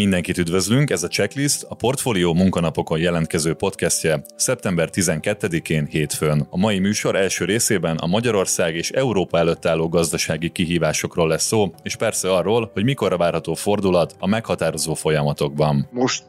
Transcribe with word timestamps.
Mindenkit 0.00 0.38
üdvözlünk, 0.38 0.90
ez 0.90 1.02
a 1.02 1.08
Checklist, 1.08 1.66
a 1.68 1.74
Portfolio 1.74 2.34
munkanapokon 2.34 2.98
jelentkező 2.98 3.54
podcastje 3.54 4.22
szeptember 4.36 4.88
12-én 4.92 5.86
hétfőn. 5.86 6.46
A 6.50 6.56
mai 6.56 6.78
műsor 6.78 7.16
első 7.16 7.44
részében 7.44 7.96
a 7.96 8.06
Magyarország 8.06 8.74
és 8.74 8.90
Európa 8.90 9.38
előtt 9.38 9.66
álló 9.66 9.88
gazdasági 9.88 10.50
kihívásokról 10.50 11.28
lesz 11.28 11.46
szó, 11.46 11.72
és 11.82 11.96
persze 11.96 12.32
arról, 12.32 12.70
hogy 12.72 12.84
mikorra 12.84 13.16
várható 13.16 13.54
fordulat 13.54 14.14
a 14.18 14.26
meghatározó 14.26 14.94
folyamatokban. 14.94 15.88
Most 15.90 16.24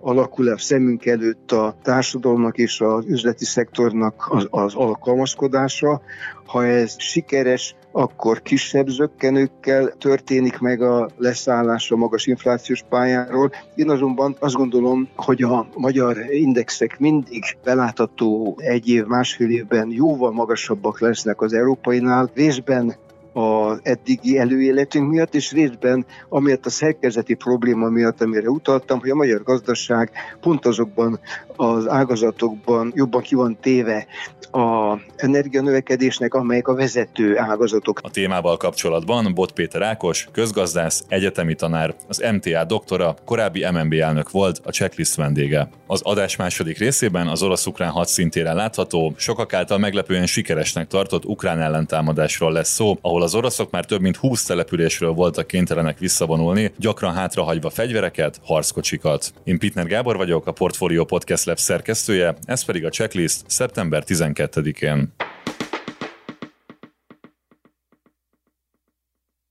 alakul 0.00 0.48
a 0.48 0.58
szemünk 0.58 1.06
előtt 1.06 1.52
a 1.52 1.76
társadalomnak 1.82 2.58
és 2.58 2.80
az 2.80 3.04
üzleti 3.06 3.44
szektornak 3.44 4.26
az, 4.30 4.46
az 4.50 4.74
alkalmazkodása. 4.74 6.00
Ha 6.44 6.66
ez 6.66 6.94
sikeres, 6.98 7.74
akkor 7.96 8.42
kisebb 8.42 8.86
zöggenőkkel 8.88 9.92
történik 9.98 10.58
meg 10.58 10.82
a 10.82 11.08
leszállás 11.18 11.90
a 11.90 11.96
magas 11.96 12.26
inflációs 12.26 12.84
pályáról. 12.88 13.50
Én 13.74 13.90
azonban 13.90 14.36
azt 14.38 14.54
gondolom, 14.54 15.08
hogy 15.16 15.42
a 15.42 15.66
magyar 15.74 16.16
indexek 16.30 16.98
mindig 16.98 17.44
belátható 17.64 18.56
egy 18.60 18.88
év, 18.88 19.04
másfél 19.04 19.50
évben 19.50 19.90
jóval 19.90 20.32
magasabbak 20.32 21.00
lesznek 21.00 21.40
az 21.40 21.52
európainál, 21.52 22.30
részben 22.34 22.94
az 23.36 23.80
eddigi 23.82 24.38
előéletünk 24.38 25.10
miatt, 25.10 25.34
és 25.34 25.52
részben 25.52 26.06
amiatt 26.28 26.66
a 26.66 26.70
szerkezeti 26.70 27.34
probléma 27.34 27.88
miatt, 27.88 28.22
amire 28.22 28.48
utaltam, 28.48 29.00
hogy 29.00 29.10
a 29.10 29.14
magyar 29.14 29.42
gazdaság 29.42 30.10
pont 30.40 30.66
azokban 30.66 31.20
az 31.56 31.88
ágazatokban 31.88 32.92
jobban 32.94 33.22
ki 33.22 33.34
van 33.34 33.58
téve 33.60 34.06
a 34.52 34.98
energianövekedésnek, 35.16 36.34
amelyek 36.34 36.68
a 36.68 36.74
vezető 36.74 37.38
ágazatok. 37.38 38.00
A 38.02 38.10
témával 38.10 38.56
kapcsolatban 38.56 39.34
Bot 39.34 39.52
Péter 39.52 39.82
Ákos, 39.82 40.28
közgazdász, 40.32 41.04
egyetemi 41.08 41.54
tanár, 41.54 41.94
az 42.08 42.24
MTA 42.32 42.64
doktora, 42.64 43.14
korábbi 43.24 43.66
MNB 43.72 43.92
elnök 43.92 44.30
volt, 44.30 44.60
a 44.64 44.70
checklist 44.70 45.14
vendége. 45.14 45.68
Az 45.86 46.02
adás 46.02 46.36
második 46.36 46.78
részében 46.78 47.26
az 47.28 47.42
orosz-ukrán 47.42 47.90
hadszintéren 47.90 48.56
látható, 48.56 49.14
sokak 49.16 49.52
által 49.52 49.78
meglepően 49.78 50.26
sikeresnek 50.26 50.86
tartott 50.86 51.24
ukrán 51.24 51.60
ellentámadásról 51.60 52.52
lesz 52.52 52.72
szó, 52.72 52.98
ahol 53.00 53.22
az 53.26 53.34
oroszok 53.34 53.70
már 53.70 53.84
több 53.84 54.00
mint 54.00 54.16
20 54.16 54.44
településről 54.44 55.12
voltak 55.12 55.46
kénytelenek 55.46 55.98
visszavonulni, 55.98 56.72
gyakran 56.78 57.14
hátrahagyva 57.14 57.70
fegyvereket, 57.70 58.40
harckocsikat. 58.42 59.32
Én 59.44 59.58
Pitner 59.58 59.86
Gábor 59.86 60.16
vagyok, 60.16 60.46
a 60.46 60.52
Portfolio 60.52 61.04
Podcast 61.04 61.44
Lab 61.44 61.58
szerkesztője, 61.58 62.36
ez 62.44 62.64
pedig 62.64 62.84
a 62.84 62.88
checklist 62.88 63.44
szeptember 63.46 64.04
12-én. 64.06 65.12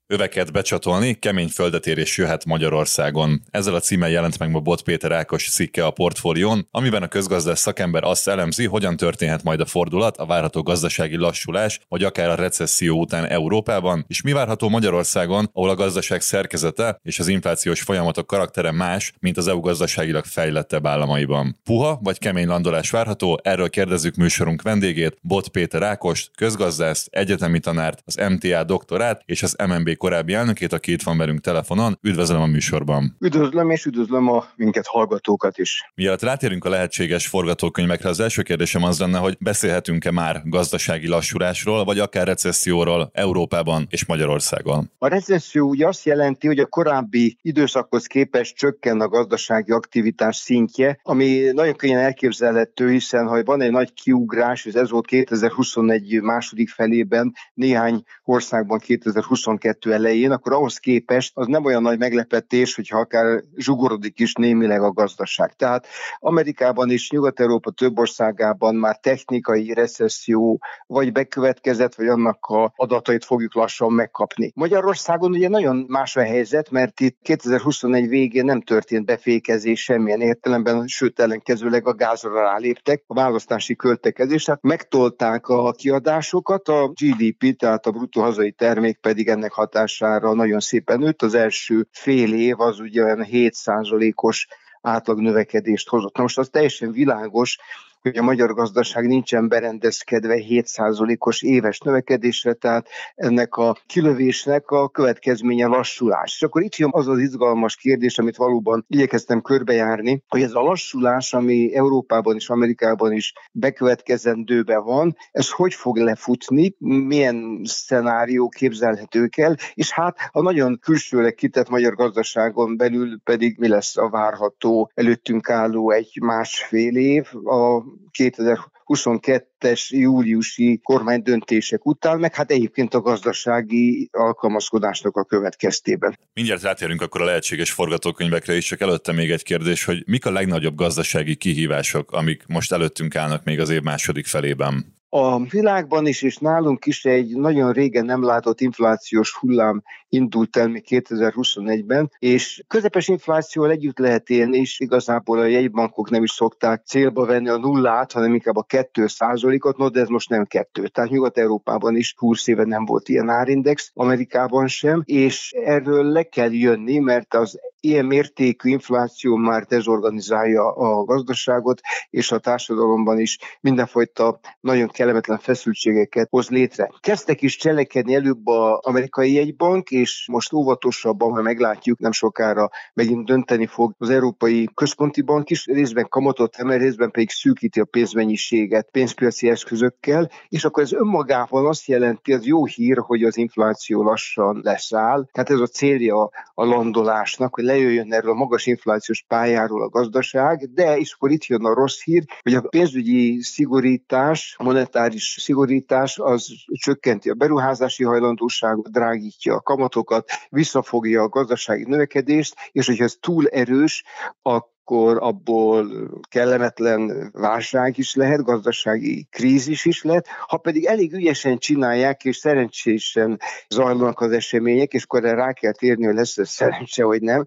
Öveket 0.08 0.52
becsatolni, 0.52 1.14
kemény 1.14 1.48
földetérés 1.48 2.18
jöhet 2.18 2.46
Magyarországon. 2.46 3.42
Ezzel 3.52 3.76
a 3.76 3.80
címmel 3.80 4.10
jelent 4.10 4.40
meg 4.40 4.50
ma 4.50 4.60
Bot 4.60 4.82
Péter 4.82 5.12
Ákos 5.12 5.50
cikke 5.50 5.86
a 5.86 5.92
portfólión, 5.92 6.68
amiben 6.72 7.04
a 7.04 7.08
közgazdász 7.08 7.60
szakember 7.60 8.04
azt 8.04 8.28
elemzi, 8.28 8.66
hogyan 8.66 8.98
történhet 8.98 9.44
majd 9.44 9.60
a 9.60 9.66
fordulat, 9.66 10.18
a 10.18 10.26
várható 10.26 10.62
gazdasági 10.62 11.16
lassulás, 11.16 11.80
vagy 11.88 12.04
akár 12.04 12.30
a 12.30 12.36
recesszió 12.36 13.00
után 13.00 13.26
Európában, 13.26 14.06
és 14.08 14.22
mi 14.22 14.32
várható 14.32 14.70
Magyarországon, 14.70 15.50
ahol 15.54 15.70
a 15.70 15.76
gazdaság 15.76 16.22
szerkezete 16.22 17.00
és 17.04 17.20
az 17.20 17.28
inflációs 17.28 17.82
folyamatok 17.82 18.28
karaktere 18.28 18.72
más, 18.72 19.14
mint 19.20 19.38
az 19.38 19.48
EU 19.48 19.60
gazdaságilag 19.60 20.26
fejlettebb 20.26 20.86
államaiban. 20.86 21.60
Puha 21.64 22.00
vagy 22.04 22.20
kemény 22.20 22.48
landolás 22.48 22.90
várható, 22.90 23.40
erről 23.44 23.70
kérdezzük 23.70 24.16
műsorunk 24.16 24.62
vendégét, 24.62 25.18
Bot 25.22 25.48
Péter 25.48 25.84
Ákos, 25.84 26.30
közgazdász, 26.38 27.08
egyetemi 27.12 27.60
tanárt, 27.60 28.02
az 28.06 28.16
MTA 28.30 28.64
doktorát 28.64 29.22
és 29.26 29.44
az 29.44 29.56
MNB 29.68 29.94
korábbi 29.98 30.34
elnökét, 30.34 30.74
aki 30.74 30.92
itt 30.92 31.04
van 31.04 31.18
velünk 31.18 31.42
telefonon. 31.42 31.98
Üdvözlöm 32.02 32.42
a 32.42 32.46
műsorban. 32.46 33.16
Üdvözlöm, 33.20 33.70
és 33.70 33.86
üdvözlöm 33.86 34.28
a 34.30 34.46
minket 34.56 34.88
hallgatókat 34.88 35.58
is. 35.58 35.92
Mielőtt 35.96 36.22
rátérünk 36.22 36.66
a 36.66 36.70
lehetséges 36.70 37.28
forgatókönyvekre, 37.28 38.10
az 38.10 38.20
első 38.20 38.42
kérdésem 38.42 38.84
az 38.84 39.00
lenne, 39.00 39.18
hogy 39.18 39.38
beszélhetünk-e 39.40 40.12
már 40.12 40.42
gazdasági 40.44 41.08
lassulásról, 41.08 41.84
vagy 41.84 42.00
akár 42.00 42.28
recesszióról 42.28 43.10
Európában 43.14 43.88
és 43.90 44.06
Magyarországon? 44.06 44.92
A 44.98 45.08
recesszió 45.08 45.68
ugye 45.68 45.88
azt 45.88 46.06
jelenti, 46.06 46.48
hogy 46.48 46.60
a 46.60 46.66
korábbi 46.66 47.38
időszakhoz 47.42 48.06
képest 48.06 48.56
csökken 48.56 49.02
a 49.02 49.08
gazdasági 49.08 49.72
aktivitás 49.72 50.36
szintje, 50.36 51.00
ami 51.04 51.52
nagyon 51.54 51.76
könnyen 51.76 52.00
elképzelhető, 52.00 52.90
hiszen 52.90 53.28
ha 53.28 53.44
van 53.44 53.62
egy 53.62 53.72
nagy 53.72 53.94
kiugrás, 53.94 54.66
és 54.66 54.74
ez 54.74 54.90
volt 54.90 55.06
2021 55.06 56.22
második 56.22 56.70
felében, 56.70 57.34
néhány 57.54 58.04
országban 58.24 58.80
2022 58.80 59.85
2022 59.86 59.94
elején, 59.94 60.32
akkor 60.32 60.54
ahhoz 60.54 60.78
képest 60.78 61.32
az 61.36 61.48
nem 61.48 61.66
olyan 61.66 61.82
nagy 61.82 61.98
meglepetés, 61.98 62.76
hogyha 62.76 63.00
akár 63.00 63.42
zsugorodik 63.56 64.20
is 64.20 64.34
némileg 64.34 64.82
a 64.82 64.92
gazdaság. 64.92 65.54
Tehát 65.54 65.88
Amerikában 66.20 66.92
és 66.92 67.10
Nyugat-Európa 67.10 67.72
több 67.72 67.98
országában 68.00 68.76
már 68.76 68.98
technikai 68.98 69.74
recesszió 69.74 70.60
vagy 70.88 71.12
bekövetkezett, 71.12 71.96
vagy 71.96 72.08
annak 72.08 72.46
a 72.46 72.74
adatait 72.76 73.26
fogjuk 73.26 73.54
lassan 73.54 73.92
megkapni. 73.92 74.52
Magyarországon 74.56 75.32
ugye 75.32 75.50
nagyon 75.50 75.86
más 75.88 76.16
a 76.16 76.22
helyzet, 76.22 76.72
mert 76.72 77.00
itt 77.00 77.18
2021 77.22 78.08
végén 78.08 78.46
nem 78.46 78.62
történt 78.62 79.06
befékezés 79.06 79.84
semmilyen 79.84 80.22
értelemben, 80.22 80.88
sőt 80.88 81.20
ellenkezőleg 81.20 81.88
a 81.88 81.94
gázra 81.94 82.34
ráléptek, 82.34 83.04
a 83.08 83.14
választási 83.14 83.76
költekezés, 83.76 84.44
tehát 84.44 84.62
megtolták 84.62 85.48
a 85.48 85.72
kiadásokat, 85.72 86.68
a 86.68 86.88
GDP, 86.88 87.58
tehát 87.58 87.86
a 87.86 87.92
bruttó 87.92 88.22
hazai 88.22 88.52
termék 88.52 88.98
pedig 88.98 89.28
ennek 89.28 89.52
hat 89.52 89.75
hatására 89.76 90.34
nagyon 90.34 90.60
szépen 90.60 91.00
nőtt. 91.00 91.22
Az 91.22 91.34
első 91.34 91.88
fél 91.92 92.34
év 92.34 92.60
az 92.60 92.80
ugye 92.80 93.04
olyan 93.04 93.26
7%-os 93.32 94.48
átlag 94.82 95.20
növekedést 95.20 95.90
hozott. 95.90 96.16
Na 96.16 96.22
most 96.22 96.38
az 96.38 96.50
teljesen 96.50 96.92
világos, 96.92 97.58
hogy 98.06 98.18
a 98.18 98.24
magyar 98.24 98.54
gazdaság 98.54 99.08
nincsen 99.08 99.48
berendezkedve 99.48 100.36
7%-os 100.50 101.42
éves 101.42 101.80
növekedésre, 101.80 102.54
tehát 102.54 102.88
ennek 103.16 103.56
a 103.56 103.78
kilövésnek 103.88 104.70
a 104.70 104.90
következménye 104.90 105.66
lassulás. 105.66 106.34
És 106.36 106.42
akkor 106.42 106.62
itt 106.64 106.76
jön 106.76 106.90
az 106.94 107.08
az 107.08 107.20
izgalmas 107.20 107.76
kérdés, 107.76 108.18
amit 108.18 108.36
valóban 108.36 108.86
igyekeztem 108.88 109.42
körbejárni, 109.42 110.24
hogy 110.28 110.42
ez 110.42 110.54
a 110.54 110.62
lassulás, 110.62 111.34
ami 111.34 111.76
Európában 111.76 112.36
és 112.36 112.50
Amerikában 112.50 113.12
is 113.12 113.34
bekövetkezendőben 113.52 114.84
van, 114.84 115.16
ez 115.32 115.50
hogy 115.50 115.74
fog 115.74 115.98
lefutni, 115.98 116.76
milyen 116.80 117.62
szenárió 117.64 118.50
képzelhetők 118.50 119.38
el, 119.38 119.56
és 119.74 119.92
hát 119.92 120.18
a 120.32 120.42
nagyon 120.42 120.80
külsőleg 120.80 121.34
kitett 121.34 121.70
magyar 121.70 121.96
gazdaságon 121.96 122.78
belül 122.78 123.20
pedig 123.24 123.58
mi 123.58 123.68
lesz 123.68 123.98
a 123.98 124.10
várható 124.10 124.92
előttünk 124.94 125.50
álló 125.50 125.92
egy 125.92 126.18
másfél 126.22 126.96
év, 126.96 127.26
a 127.46 127.84
2022-es 128.18 129.88
júliusi 129.90 130.80
kormány 130.84 131.22
döntések 131.22 131.86
után, 131.86 132.20
meg 132.20 132.36
hát 132.36 132.52
egyébként 132.52 132.94
a 132.94 133.02
gazdasági 133.02 134.10
alkalmazkodásnak 134.12 135.18
a 135.18 135.24
következtében. 135.24 136.18
Mindjárt 136.34 136.62
rátérünk 136.62 137.02
akkor 137.02 137.22
a 137.22 137.26
lehetséges 137.26 137.72
forgatókönyvekre 137.72 138.56
is, 138.56 138.66
csak 138.66 138.82
előtte 138.82 139.12
még 139.12 139.32
egy 139.32 139.44
kérdés, 139.44 139.86
hogy 139.86 140.04
mik 140.06 140.26
a 140.26 140.32
legnagyobb 140.32 140.76
gazdasági 140.76 141.36
kihívások, 141.36 142.12
amik 142.12 142.44
most 142.48 142.72
előttünk 142.72 143.16
állnak 143.16 143.44
még 143.44 143.60
az 143.60 143.70
év 143.70 143.82
második 143.82 144.26
felében? 144.26 144.95
A 145.18 145.40
világban 145.40 146.08
is, 146.08 146.22
és 146.22 146.38
nálunk 146.38 146.86
is 146.86 147.06
egy 147.06 147.36
nagyon 147.38 147.72
régen 147.72 148.06
nem 148.06 148.24
látott 148.24 148.62
inflációs 148.62 149.36
hullám 149.36 149.84
indult 150.10 150.58
el 150.58 150.68
még 150.68 150.86
2021-ben, 150.90 152.12
és 152.20 152.64
közepes 152.68 153.08
inflációval 153.08 153.72
együtt 153.72 153.98
lehet 153.98 154.30
élni, 154.30 154.58
és 154.58 154.80
igazából 154.80 155.40
a 155.40 155.46
jegybankok 155.46 156.10
nem 156.10 156.24
is 156.24 156.32
szokták 156.32 156.86
célba 156.86 157.26
venni 157.26 157.50
a 157.50 157.58
nullát, 157.58 158.12
hanem 158.12 158.34
inkább 158.34 158.56
a 158.56 158.64
2 158.64 159.08
százalékot, 159.08 159.78
no, 159.78 159.90
de 159.90 160.00
ez 160.00 160.08
most 160.08 160.30
nem 160.30 160.46
kettő. 160.46 160.88
Tehát 160.88 161.10
Nyugat-Európában 161.10 161.96
is 161.96 162.14
20 162.18 162.48
éve 162.48 162.66
nem 162.66 162.86
volt 162.86 163.10
ilyen 163.10 163.30
árindex, 163.30 163.92
Amerikában 163.94 164.68
sem, 164.68 165.02
és 165.06 165.52
erről 165.52 166.12
le 166.12 166.24
kell 166.24 166.52
jönni, 166.52 166.98
mert 166.98 167.34
az 167.34 167.60
ilyen 167.80 168.06
mértékű 168.06 168.70
infláció 168.70 169.36
már 169.36 169.64
dezorganizálja 169.64 170.72
a 170.72 171.04
gazdaságot, 171.04 171.82
és 172.10 172.32
a 172.32 172.40
társadalomban 172.40 173.20
is 173.20 173.38
mindenfajta 173.62 174.40
nagyon 174.60 174.88
kellemetlen 175.06 175.38
feszültségeket 175.38 176.28
hoz 176.30 176.50
létre. 176.50 176.90
Kezdtek 177.00 177.42
is 177.42 177.58
cselekedni 177.58 178.16
előbb 178.16 178.48
az 178.48 178.80
amerikai 178.82 179.34
jegybank, 179.34 179.90
és 179.90 180.28
most 180.32 180.54
óvatosabban, 180.54 181.32
ha 181.32 181.42
meglátjuk, 181.42 182.00
nem 182.00 182.12
sokára 182.12 182.70
megint 182.94 183.26
dönteni 183.26 183.66
fog 183.66 183.94
az 183.98 184.10
Európai 184.10 184.70
Központi 184.74 185.22
Bank 185.22 185.50
is, 185.50 185.66
részben 185.66 186.08
kamatot 186.10 186.56
emel, 186.56 186.78
részben 186.78 187.12
pedig 187.12 187.30
szűkíti 187.30 187.80
a 187.80 187.86
pénzmennyiséget 187.86 188.88
pénzpiaci 188.92 189.50
eszközökkel, 189.50 190.30
és 190.48 190.66
akkor 190.66 190.84
ez 190.84 190.94
önmagában 190.94 191.66
azt 191.66 191.86
jelenti, 191.86 192.34
az 192.34 192.46
jó 192.46 192.66
hír, 192.66 192.98
hogy 192.98 193.24
az 193.24 193.38
infláció 193.38 194.04
lassan 194.04 194.60
leszáll. 194.64 195.26
Tehát 195.32 195.50
ez 195.50 195.60
a 195.60 195.68
célja 195.68 196.30
a 196.54 196.66
landolásnak, 196.66 197.56
hogy 197.56 197.64
lejöjjön 197.64 198.14
erről 198.14 198.32
a 198.32 198.36
magas 198.36 198.66
inflációs 198.66 199.26
pályáról 199.28 199.84
a 199.84 199.90
gazdaság, 199.90 200.70
de 200.74 200.98
és 200.98 201.14
akkor 201.14 201.32
itt 201.32 201.46
jön 201.46 201.66
a 201.66 201.74
rossz 201.74 202.04
hír, 202.04 202.24
hogy 202.42 202.54
a 202.54 202.62
pénzügyi 202.62 203.42
szigorítás, 203.42 204.56
a 204.58 204.64
monetáris 204.96 205.38
szigorítás 205.40 206.18
az 206.20 206.48
csökkenti 206.72 207.30
a 207.30 207.34
beruházási 207.34 208.04
hajlandóságot, 208.04 208.92
drágítja 208.92 209.56
a 209.56 209.62
kamatokat, 209.62 210.30
visszafogja 210.50 211.22
a 211.22 211.30
gazdasági 211.30 211.84
növekedést, 211.84 212.56
és 212.72 212.86
hogyha 212.86 213.04
ez 213.04 213.18
túl 213.20 213.48
erős, 213.48 214.04
akkor 214.42 215.18
abból 215.20 215.88
kellemetlen 216.30 217.30
válság 217.34 217.98
is 217.98 218.16
lehet, 218.16 218.44
gazdasági 218.44 219.28
krízis 219.32 219.86
is 219.86 220.04
lehet. 220.04 220.28
Ha 220.48 220.58
pedig 220.58 220.86
elég 220.86 221.14
ügyesen 221.14 221.58
csinálják, 221.58 222.24
és 222.24 222.38
szerencsésen 222.38 223.40
zajlanak 223.70 224.20
az 224.20 224.32
események, 224.32 224.94
és 224.94 225.04
akkor 225.04 225.22
rá 225.22 225.54
kell 225.54 225.74
térni, 225.74 226.06
hogy 226.06 226.16
lesz 226.16 226.38
ez 226.38 226.50
szerencse, 226.50 227.04
vagy 227.04 227.22
nem, 227.22 227.46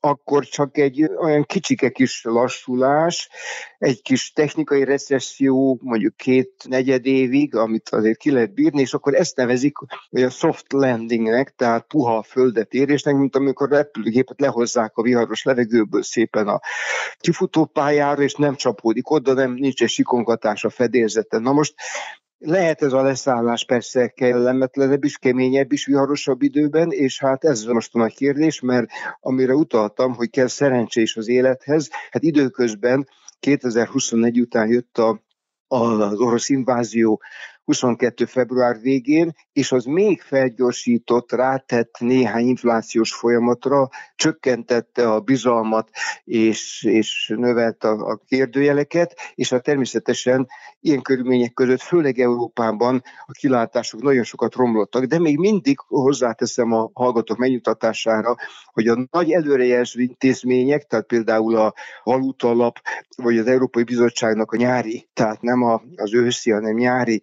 akkor 0.00 0.44
csak 0.44 0.76
egy 0.76 1.10
olyan 1.18 1.44
kicsike 1.44 1.90
kis 1.90 2.24
lassulás, 2.24 3.28
egy 3.78 4.02
kis 4.02 4.32
technikai 4.32 4.84
recesszió, 4.84 5.78
mondjuk 5.82 6.16
két 6.16 6.64
negyed 6.68 7.06
évig, 7.06 7.54
amit 7.54 7.88
azért 7.88 8.18
ki 8.18 8.30
lehet 8.30 8.54
bírni, 8.54 8.80
és 8.80 8.94
akkor 8.94 9.14
ezt 9.14 9.36
nevezik 9.36 9.76
hogy 10.10 10.22
a 10.22 10.30
soft 10.30 10.72
landingnek, 10.72 11.54
tehát 11.56 11.86
puha 11.86 12.22
földet 12.22 12.72
érésnek, 12.72 13.14
mint 13.14 13.36
amikor 13.36 13.68
repülőgépet 13.68 14.40
lehozzák 14.40 14.96
a 14.96 15.02
viharos 15.02 15.42
levegőből 15.42 16.02
szépen 16.02 16.48
a 16.48 16.60
kifutópályára, 17.18 18.22
és 18.22 18.34
nem 18.34 18.54
csapódik 18.54 19.10
oda, 19.10 19.32
nem 19.32 19.52
nincs 19.52 19.82
egy 19.82 19.88
sikongatás 19.88 20.64
a 20.64 20.70
fedélzeten. 20.70 21.42
Na 21.42 21.52
most 21.52 21.74
lehet 22.40 22.82
ez 22.82 22.92
a 22.92 23.02
leszállás 23.02 23.64
persze 23.64 24.08
kellemetlenebb 24.08 25.04
is, 25.04 25.18
keményebb 25.18 25.72
is, 25.72 25.86
viharosabb 25.86 26.42
időben, 26.42 26.90
és 26.90 27.20
hát 27.20 27.44
ez 27.44 27.64
most 27.64 27.94
a 27.94 27.98
nagy 27.98 28.14
kérdés, 28.14 28.60
mert 28.60 28.86
amire 29.20 29.54
utaltam, 29.54 30.14
hogy 30.14 30.30
kell 30.30 30.46
szerencsés 30.46 31.16
az 31.16 31.28
élethez, 31.28 31.88
hát 32.10 32.22
időközben 32.22 33.08
2021 33.40 34.40
után 34.40 34.68
jött 34.68 34.98
a 34.98 35.22
az 35.72 36.20
orosz 36.20 36.48
invázió 36.48 37.22
22. 37.70 38.24
február 38.24 38.80
végén, 38.80 39.32
és 39.52 39.72
az 39.72 39.84
még 39.84 40.20
felgyorsított, 40.20 41.32
rátett 41.32 41.96
néhány 41.98 42.46
inflációs 42.46 43.14
folyamatra, 43.14 43.88
csökkentette 44.16 45.12
a 45.12 45.20
bizalmat, 45.20 45.90
és, 46.24 46.84
és 46.88 47.32
növelt 47.36 47.84
a, 47.84 47.90
a 47.90 48.20
kérdőjeleket, 48.26 49.14
és 49.34 49.50
hát 49.50 49.62
természetesen 49.62 50.48
ilyen 50.80 51.02
körülmények 51.02 51.52
között, 51.52 51.80
főleg 51.80 52.18
Európában 52.18 53.02
a 53.26 53.32
kilátások 53.32 54.02
nagyon 54.02 54.24
sokat 54.24 54.54
romlottak, 54.54 55.04
de 55.04 55.18
még 55.18 55.38
mindig 55.38 55.78
hozzáteszem 55.78 56.72
a 56.72 56.90
hallgatók 56.92 57.38
megnyugtatása, 57.38 58.36
hogy 58.72 58.88
a 58.88 59.06
nagy 59.10 59.30
előrejelző 59.32 60.00
intézmények, 60.00 60.86
tehát 60.86 61.06
például 61.06 61.56
a 61.56 61.74
valutalap, 62.02 62.78
vagy 63.16 63.38
az 63.38 63.46
Európai 63.46 63.82
Bizottságnak 63.82 64.52
a 64.52 64.56
nyári, 64.56 65.08
tehát 65.12 65.42
nem 65.42 65.62
az 65.96 66.14
őszi, 66.14 66.50
hanem 66.50 66.74
nyári 66.74 67.22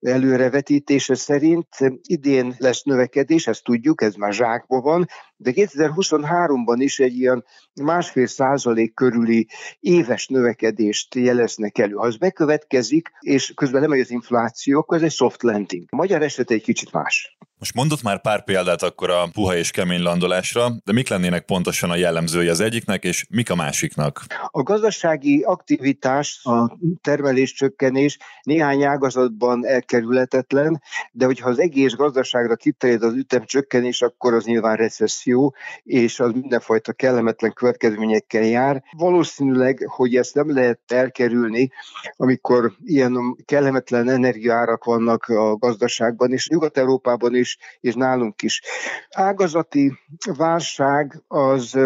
előrevetítése 0.00 1.14
szerint 1.14 1.68
idén 2.02 2.54
lesz 2.58 2.82
növekedés, 2.82 3.46
ezt 3.46 3.64
tudjuk, 3.64 4.02
ez 4.02 4.14
már 4.14 4.32
zsákban 4.32 4.82
van, 4.82 5.06
de 5.36 5.52
2023-ban 5.54 6.76
is 6.76 6.98
egy 6.98 7.16
ilyen 7.16 7.44
másfél 7.82 8.26
százalék 8.26 8.94
körüli 8.94 9.48
éves 9.80 10.26
növekedést 10.26 11.14
jeleznek 11.14 11.78
elő. 11.78 11.94
Ha 11.94 12.06
ez 12.06 12.16
bekövetkezik, 12.16 13.10
és 13.20 13.52
közben 13.54 13.80
nem 13.80 13.90
az 13.90 14.10
infláció, 14.10 14.78
akkor 14.78 14.96
ez 14.96 15.02
egy 15.02 15.12
soft 15.12 15.42
landing. 15.42 15.84
A 15.90 15.96
magyar 15.96 16.22
eset 16.22 16.50
egy 16.50 16.62
kicsit 16.62 16.92
más. 16.92 17.38
Most 17.58 17.74
mondott 17.74 18.02
már 18.02 18.20
pár 18.20 18.44
példát 18.44 18.82
akkor 18.82 19.10
a 19.10 19.28
puha 19.32 19.56
és 19.56 19.70
kemény 19.70 20.02
landolásra, 20.02 20.70
de 20.84 20.92
mik 20.92 21.08
lennének 21.08 21.44
pontosan 21.44 21.90
a 21.90 21.96
jellemzői 21.96 22.48
az 22.48 22.60
egyiknek, 22.60 23.04
és 23.04 23.26
mik 23.30 23.50
a 23.50 23.54
másiknak? 23.54 24.24
A 24.46 24.62
gazdasági 24.62 25.42
aktivitás, 25.42 26.40
a 26.44 26.78
termelés 27.00 27.52
csökkenés 27.52 28.18
néhány 28.42 28.82
ágazatban 28.82 29.64
elkerülhetetlen, 29.90 30.82
de 31.12 31.24
hogyha 31.24 31.48
az 31.48 31.58
egész 31.58 31.92
gazdaságra 31.92 32.56
kiterjed 32.56 33.02
az 33.02 33.14
ütem 33.14 33.44
csökkenés, 33.44 34.02
akkor 34.02 34.34
az 34.34 34.44
nyilván 34.44 34.76
recesszió, 34.76 35.54
és 35.82 36.20
az 36.20 36.32
mindenfajta 36.32 36.92
kellemetlen 36.92 37.52
következményekkel 37.52 38.42
jár. 38.42 38.82
Valószínűleg, 38.96 39.84
hogy 39.86 40.16
ezt 40.16 40.34
nem 40.34 40.54
lehet 40.54 40.80
elkerülni, 40.86 41.70
amikor 42.16 42.72
ilyen 42.84 43.36
kellemetlen 43.44 44.08
energiárak 44.08 44.84
vannak 44.84 45.24
a 45.24 45.56
gazdaságban, 45.56 46.32
és 46.32 46.48
Nyugat-Európában 46.48 47.34
is, 47.34 47.58
és 47.80 47.94
nálunk 47.94 48.42
is. 48.42 48.62
Ágazati 49.10 49.92
válság 50.36 51.22
az 51.28 51.78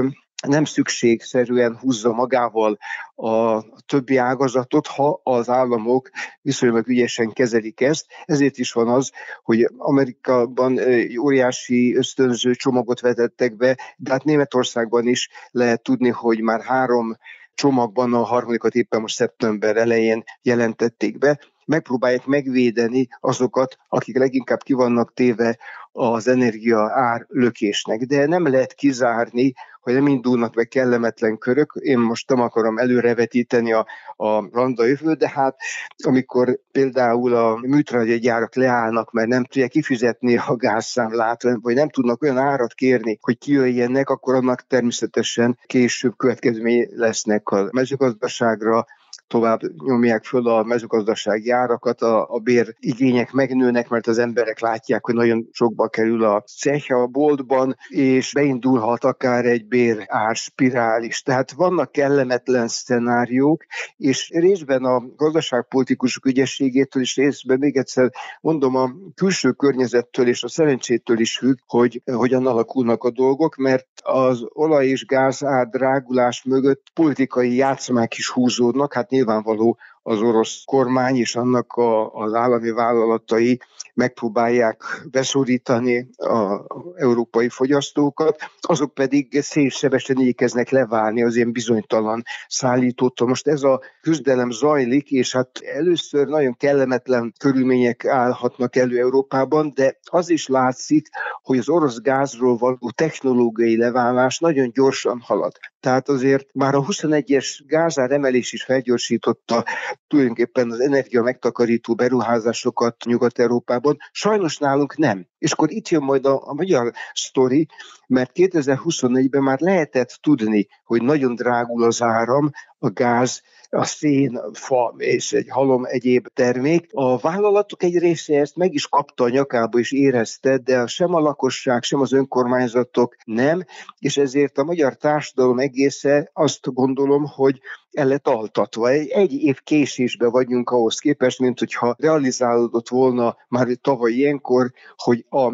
nem 0.47 0.65
szükségszerűen 0.65 1.79
húzza 1.81 2.13
magával 2.13 2.79
a 3.15 3.63
többi 3.87 4.17
ágazatot, 4.17 4.87
ha 4.87 5.21
az 5.23 5.49
államok 5.49 6.11
viszonylag 6.43 6.89
ügyesen 6.89 7.33
kezelik 7.33 7.81
ezt. 7.81 8.07
Ezért 8.25 8.59
is 8.59 8.73
van 8.73 8.89
az, 8.89 9.13
hogy 9.43 9.71
Amerikában 9.77 10.81
óriási 11.21 11.97
ösztönző 11.97 12.55
csomagot 12.55 13.01
vetettek 13.01 13.57
be, 13.57 13.77
de 13.97 14.11
hát 14.11 14.25
Németországban 14.25 15.07
is 15.07 15.29
lehet 15.51 15.83
tudni, 15.83 16.09
hogy 16.09 16.41
már 16.41 16.63
három 16.63 17.17
csomagban 17.55 18.15
a 18.15 18.23
harmadikat 18.23 18.75
éppen 18.75 19.01
most 19.01 19.15
szeptember 19.15 19.77
elején 19.77 20.25
jelentették 20.43 21.19
be, 21.19 21.39
megpróbálják 21.67 22.27
megvédeni 22.27 23.09
azokat, 23.21 23.77
akik 23.89 24.19
leginkább 24.19 24.63
kivannak 24.63 25.15
téve 25.15 25.59
az 25.97 26.29
energia 26.29 26.91
ár 26.93 27.27
lökésnek. 27.29 28.01
De 28.01 28.27
nem 28.27 28.47
lehet 28.47 28.73
kizárni, 28.73 29.55
hogy 29.81 29.95
nem 29.95 30.07
indulnak 30.07 30.55
be 30.55 30.65
kellemetlen 30.65 31.39
körök. 31.39 31.73
Én 31.75 31.99
most 31.99 32.29
nem 32.29 32.41
akarom 32.41 32.79
előrevetíteni 32.79 33.73
a, 33.73 33.87
a 34.17 34.49
randa 34.53 34.85
jövő, 34.85 35.13
de 35.13 35.29
hát 35.29 35.57
amikor 36.05 36.59
például 36.73 37.35
a 37.35 37.57
műtrágyagyárak 37.57 38.55
leállnak, 38.55 39.13
mert 39.13 39.29
nem 39.29 39.45
tudják 39.45 39.71
kifizetni 39.71 40.37
a 40.37 40.57
gázszámlát, 40.57 41.43
vagy 41.43 41.75
nem 41.75 41.89
tudnak 41.89 42.23
olyan 42.23 42.39
árat 42.39 42.75
kérni, 42.75 43.19
hogy 43.21 43.39
kijöjjenek, 43.39 44.09
akkor 44.09 44.35
annak 44.35 44.67
természetesen 44.67 45.59
később 45.67 46.17
következmény 46.17 46.89
lesznek 46.91 47.49
a 47.49 47.69
mezőgazdaságra, 47.73 48.87
tovább 49.27 49.61
nyomják 49.87 50.25
föl 50.25 50.49
a 50.49 50.63
mezőgazdasági 50.63 51.51
árakat, 51.51 52.01
a, 52.01 52.27
a 52.31 52.39
bér 52.39 52.75
igények 52.79 53.33
megnőnek, 53.33 53.89
mert 53.89 54.07
az 54.07 54.19
emberek 54.19 54.61
látják, 54.61 55.05
hogy 55.05 55.15
nagyon 55.15 55.49
sokba 55.53 55.89
kerül 55.89 56.25
a 56.25 56.41
cech 56.41 56.93
a 56.93 57.07
boltban, 57.07 57.77
és 57.89 58.33
beindulhat 58.33 59.05
akár 59.05 59.45
egy 59.45 59.67
bér 59.67 60.05
árspirál 60.07 61.03
is. 61.03 61.23
Tehát 61.23 61.53
vannak 61.53 61.93
kellemetlen 61.93 62.69
szenáriók, 62.69 63.65
és 63.97 64.31
részben 64.35 64.85
a 64.85 65.03
gazdaságpolitikusok 65.17 66.27
ügyességétől 66.27 67.03
és 67.03 67.17
részben 67.17 67.59
még 67.59 67.77
egyszer 67.77 68.11
mondom 68.41 68.77
a 68.77 68.91
külső 69.15 69.51
környezettől 69.51 70.29
és 70.29 70.43
a 70.43 70.49
szerencsétől 70.49 71.19
is 71.19 71.39
függ, 71.39 71.57
hogy 71.67 72.03
hogyan 72.05 72.47
alakulnak 72.47 73.05
a 73.05 73.11
dolgok, 73.11 73.57
mert 73.57 73.87
az 74.03 74.45
olaj 74.53 74.87
és 74.87 75.07
gáz 75.07 75.45
ár 75.45 75.67
drágulás 75.67 76.43
mögött 76.43 76.83
politikai 76.95 77.55
játszmák 77.55 78.15
is 78.15 78.29
húzódnak, 78.29 78.93
hát 78.93 79.11
nyilvánvaló 79.15 79.77
az 80.07 80.21
orosz 80.21 80.63
kormány 80.65 81.17
és 81.17 81.37
annak 81.37 81.73
a, 81.73 82.13
az 82.15 82.35
állami 82.35 82.71
vállalatai 82.71 83.61
megpróbálják 83.95 84.83
beszorítani 85.11 86.09
az 86.17 86.61
európai 86.97 87.49
fogyasztókat, 87.49 88.37
azok 88.61 88.95
pedig 88.95 89.41
szélsebesen 89.41 90.21
igyekeznek 90.21 90.71
leválni 90.71 91.23
az 91.23 91.37
ilyen 91.37 91.53
bizonytalan 91.53 92.23
szállítótól. 92.49 93.29
Most 93.29 93.47
ez 93.47 93.63
a 93.63 93.81
küzdelem 94.01 94.51
zajlik, 94.51 95.11
és 95.11 95.33
hát 95.33 95.59
először 95.75 96.27
nagyon 96.27 96.57
kellemetlen 96.57 97.33
körülmények 97.39 98.05
állhatnak 98.05 98.77
elő 98.77 98.99
Európában, 98.99 99.73
de 99.75 99.99
az 100.11 100.31
is 100.31 100.47
látszik, 100.47 101.09
hogy 101.43 101.59
az 101.59 101.69
orosz 101.69 102.01
gázról 102.01 102.57
való 102.57 102.91
technológiai 102.95 103.77
leválás 103.77 104.39
nagyon 104.39 104.71
gyorsan 104.71 105.21
halad. 105.21 105.53
Tehát 105.81 106.09
azért 106.09 106.55
már 106.55 106.75
a 106.75 106.83
21-es 106.83 107.61
gázár 107.67 108.11
emelés 108.11 108.53
is 108.53 108.63
felgyorsította 108.63 109.65
tulajdonképpen 110.07 110.71
az 110.71 110.81
energia 110.81 111.23
megtakarító 111.23 111.95
beruházásokat 111.95 113.05
Nyugat-Európában. 113.05 113.97
Sajnos 114.13 114.59
nálunk 114.59 114.97
nem. 114.97 115.27
És 115.39 115.53
akkor 115.53 115.71
itt 115.71 115.89
jön 115.89 116.03
majd 116.03 116.27
a, 116.27 116.49
a 116.49 116.55
magyar 116.55 116.93
sztori, 117.13 117.67
mert 118.07 118.31
2024-ben 118.35 119.43
már 119.43 119.61
lehetett 119.61 120.19
tudni, 120.23 120.67
hogy 120.85 121.03
nagyon 121.03 121.35
drágul 121.35 121.85
az 121.85 122.03
áram, 122.03 122.51
a 122.79 122.91
gáz, 122.91 123.43
a 123.75 123.85
szén, 123.85 124.41
fa 124.53 124.95
és 124.97 125.33
egy 125.33 125.49
halom 125.49 125.85
egyéb 125.85 126.27
termék. 126.35 126.89
A 126.93 127.19
vállalatok 127.19 127.83
egy 127.83 127.99
része 127.99 128.41
ezt 128.41 128.57
meg 128.57 128.75
is 128.75 128.87
kapta 128.87 129.25
a 129.25 129.29
nyakába 129.29 129.79
és 129.79 129.93
érezte, 129.93 130.59
de 130.59 130.87
sem 130.87 131.15
a 131.15 131.21
lakosság, 131.21 131.83
sem 131.83 132.01
az 132.01 132.13
önkormányzatok 132.13 133.17
nem, 133.25 133.65
és 133.99 134.17
ezért 134.17 134.59
a 134.59 134.65
magyar 134.65 134.95
társadalom 134.97 135.59
egésze 135.59 136.31
azt 136.33 136.75
gondolom, 136.75 137.25
hogy 137.25 137.61
el 137.93 138.07
lett 138.07 138.29
altatva. 138.29 138.91
Egy 138.91 139.33
év 139.33 139.61
késésbe 139.61 140.29
vagyunk 140.29 140.71
ahhoz 140.71 140.99
képest, 140.99 141.41
mint 141.41 141.59
hogyha 141.59 141.97
realizálódott 141.99 142.89
volna 142.89 143.37
már 143.49 143.69
tavaly 143.81 144.13
ilyenkor, 144.13 144.73
hogy 144.97 145.27
a 145.29 145.53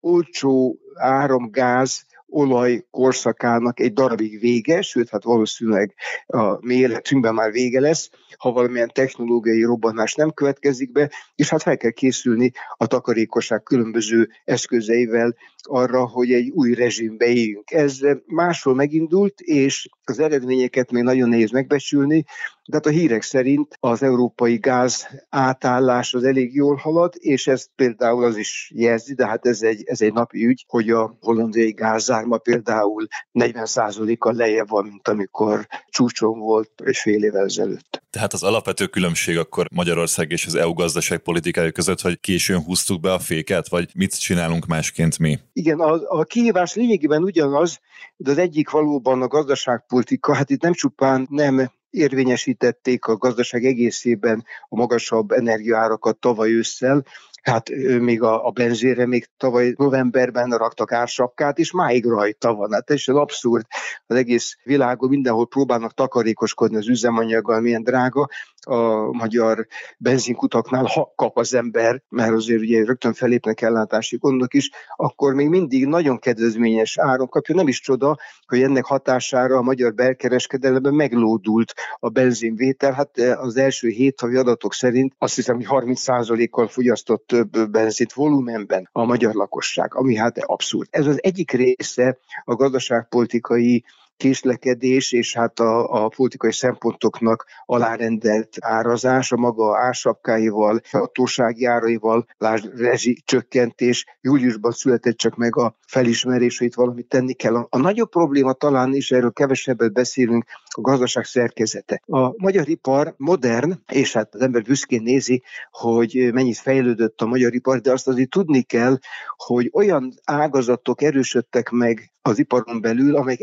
olcsó 0.00 0.78
áramgáz 0.94 2.06
olaj 2.32 2.84
korszakának 2.90 3.80
egy 3.80 3.92
darabig 3.92 4.40
vége, 4.40 4.82
sőt, 4.82 5.08
hát 5.10 5.24
valószínűleg 5.24 5.94
a 6.26 6.66
mi 6.66 6.74
életünkben 6.74 7.34
már 7.34 7.50
vége 7.50 7.80
lesz, 7.80 8.10
ha 8.38 8.52
valamilyen 8.52 8.90
technológiai 8.94 9.62
robbanás 9.62 10.14
nem 10.14 10.32
következik 10.32 10.92
be, 10.92 11.10
és 11.34 11.48
hát 11.48 11.62
fel 11.62 11.76
kell 11.76 11.90
készülni 11.90 12.52
a 12.76 12.86
takarékosság 12.86 13.62
különböző 13.62 14.28
eszközeivel 14.44 15.34
arra, 15.68 16.06
hogy 16.06 16.32
egy 16.32 16.50
új 16.50 16.74
rezsimbe 16.74 17.26
éljünk. 17.26 17.70
Ez 17.70 17.98
máshol 18.26 18.74
megindult, 18.74 19.40
és 19.40 19.88
az 20.04 20.18
eredményeket 20.18 20.90
még 20.90 21.02
nagyon 21.02 21.28
nehéz 21.28 21.50
megbecsülni, 21.50 22.24
de 22.68 22.76
hát 22.76 22.86
a 22.86 22.90
hírek 22.90 23.22
szerint 23.22 23.76
az 23.80 24.02
európai 24.02 24.56
gáz 24.56 25.06
átállás 25.28 26.14
az 26.14 26.24
elég 26.24 26.54
jól 26.54 26.76
halad, 26.76 27.14
és 27.18 27.46
ez 27.46 27.66
például 27.74 28.24
az 28.24 28.36
is 28.36 28.72
jelzi, 28.74 29.14
de 29.14 29.26
hát 29.26 29.46
ez 29.46 29.62
egy, 29.62 29.82
ez 29.84 30.00
egy 30.00 30.12
napi 30.12 30.46
ügy, 30.46 30.64
hogy 30.68 30.90
a 30.90 31.16
hollandiai 31.20 31.72
gázzárma 31.72 32.36
például 32.36 33.06
40%-kal 33.32 34.34
lejjebb 34.34 34.68
van, 34.68 34.84
mint 34.84 35.08
amikor 35.08 35.66
csúcson 35.88 36.38
volt 36.38 36.70
egy 36.84 36.96
fél 36.96 37.24
évvel 37.24 37.44
ezelőtt. 37.44 38.01
Tehát 38.12 38.32
az 38.32 38.42
alapvető 38.42 38.86
különbség 38.86 39.38
akkor 39.38 39.66
Magyarország 39.74 40.30
és 40.30 40.46
az 40.46 40.54
EU 40.54 40.72
gazdaságpolitikája 40.72 41.72
között, 41.72 42.00
hogy 42.00 42.20
későn 42.20 42.62
húztuk 42.62 43.00
be 43.00 43.12
a 43.12 43.18
féket, 43.18 43.68
vagy 43.68 43.90
mit 43.94 44.20
csinálunk 44.20 44.66
másként 44.66 45.18
mi? 45.18 45.38
Igen, 45.52 45.80
a, 45.80 46.18
a 46.18 46.24
kihívás 46.24 46.74
lényegében 46.74 47.22
ugyanaz, 47.22 47.80
de 48.16 48.30
az 48.30 48.38
egyik 48.38 48.70
valóban 48.70 49.22
a 49.22 49.26
gazdaságpolitika, 49.26 50.34
hát 50.34 50.50
itt 50.50 50.62
nem 50.62 50.72
csupán 50.72 51.26
nem 51.30 51.70
érvényesítették 51.90 53.04
a 53.04 53.16
gazdaság 53.16 53.64
egészében 53.64 54.44
a 54.68 54.76
magasabb 54.76 55.30
energiaárakat 55.30 56.16
tavaly 56.16 56.50
ősszel, 56.50 57.04
Hát 57.42 57.68
még 58.00 58.22
a, 58.22 58.46
a 58.46 58.50
benzére 58.50 59.06
még 59.06 59.28
tavaly 59.36 59.72
novemberben 59.76 60.50
raktak 60.50 60.92
ársapkát, 60.92 61.58
és 61.58 61.72
máig 61.72 62.04
rajta 62.04 62.54
van. 62.54 62.72
Hát 62.72 62.90
ez 62.90 63.08
abszurd. 63.08 63.66
Az 64.06 64.16
egész 64.16 64.56
világon 64.62 65.08
mindenhol 65.08 65.46
próbálnak 65.46 65.94
takarékoskodni 65.94 66.76
az 66.76 66.88
üzemanyaggal, 66.88 67.60
milyen 67.60 67.82
drága. 67.82 68.28
A 68.66 69.12
magyar 69.12 69.66
benzinkutaknál, 69.98 70.84
ha 70.84 71.12
kap 71.16 71.38
az 71.38 71.54
ember, 71.54 72.02
mert 72.08 72.32
azért 72.32 72.60
ugye 72.60 72.84
rögtön 72.84 73.12
felépnek 73.12 73.60
ellátási 73.60 74.16
gondok 74.16 74.54
is, 74.54 74.70
akkor 74.96 75.34
még 75.34 75.48
mindig 75.48 75.86
nagyon 75.86 76.18
kedvezményes 76.18 76.98
áron 76.98 77.28
kapja. 77.28 77.54
Nem 77.54 77.68
is 77.68 77.80
csoda, 77.80 78.16
hogy 78.46 78.62
ennek 78.62 78.84
hatására 78.84 79.56
a 79.56 79.62
magyar 79.62 79.94
belkereskedelemben 79.94 80.94
meglódult 80.94 81.72
a 81.98 82.08
benzinvétel. 82.08 82.92
Hát 82.92 83.18
az 83.18 83.56
első 83.56 83.88
hét 83.88 84.20
havi 84.20 84.36
adatok 84.36 84.74
szerint 84.74 85.14
azt 85.18 85.34
hiszem, 85.34 85.56
hogy 85.56 85.66
30%-kal 85.68 86.68
fogyasztott 86.68 87.26
több 87.26 87.70
benzint 87.70 88.12
volumenben 88.12 88.88
a 88.92 89.04
magyar 89.04 89.34
lakosság, 89.34 89.94
ami 89.94 90.16
hát 90.16 90.38
abszurd. 90.38 90.88
Ez 90.90 91.06
az 91.06 91.18
egyik 91.22 91.50
része 91.50 92.18
a 92.44 92.54
gazdaságpolitikai 92.54 93.84
késlekedés 94.16 95.12
és 95.12 95.36
hát 95.36 95.60
a, 95.60 96.04
a 96.04 96.08
politikai 96.08 96.52
szempontoknak 96.52 97.46
alárendelt 97.64 98.56
árazás, 98.60 99.32
a 99.32 99.36
maga 99.36 99.78
ársapkáival, 99.78 100.80
hatósági 100.90 101.64
áraival, 101.64 102.26
lásd 102.38 102.80
rezsi 102.80 103.22
csökkentés. 103.24 104.06
Júliusban 104.20 104.70
született 104.70 105.16
csak 105.16 105.36
meg 105.36 105.56
a 105.56 105.76
felismerés, 105.86 106.58
hogy 106.58 106.66
itt 106.66 106.74
valamit 106.74 107.08
tenni 107.08 107.32
kell. 107.32 107.54
A, 107.54 107.66
a 107.70 107.78
nagyobb 107.78 108.10
probléma 108.10 108.52
talán 108.52 108.94
is, 108.94 109.10
erről 109.10 109.32
kevesebbet 109.32 109.92
beszélünk, 109.92 110.44
a 110.74 110.80
gazdaság 110.80 111.24
szerkezete. 111.24 112.02
A 112.06 112.42
magyar 112.42 112.68
ipar 112.68 113.14
modern, 113.16 113.72
és 113.92 114.12
hát 114.12 114.34
az 114.34 114.40
ember 114.40 114.62
büszkén 114.62 115.02
nézi, 115.02 115.42
hogy 115.70 116.30
mennyit 116.32 116.58
fejlődött 116.58 117.20
a 117.20 117.26
magyar 117.26 117.54
ipar, 117.54 117.80
de 117.80 117.92
azt 117.92 118.08
azért 118.08 118.30
tudni 118.30 118.62
kell, 118.62 118.98
hogy 119.36 119.70
olyan 119.72 120.12
ágazatok 120.24 121.02
erősödtek 121.02 121.70
meg 121.70 122.12
az 122.22 122.38
iparon 122.38 122.80
belül, 122.80 123.16
amelyek 123.16 123.40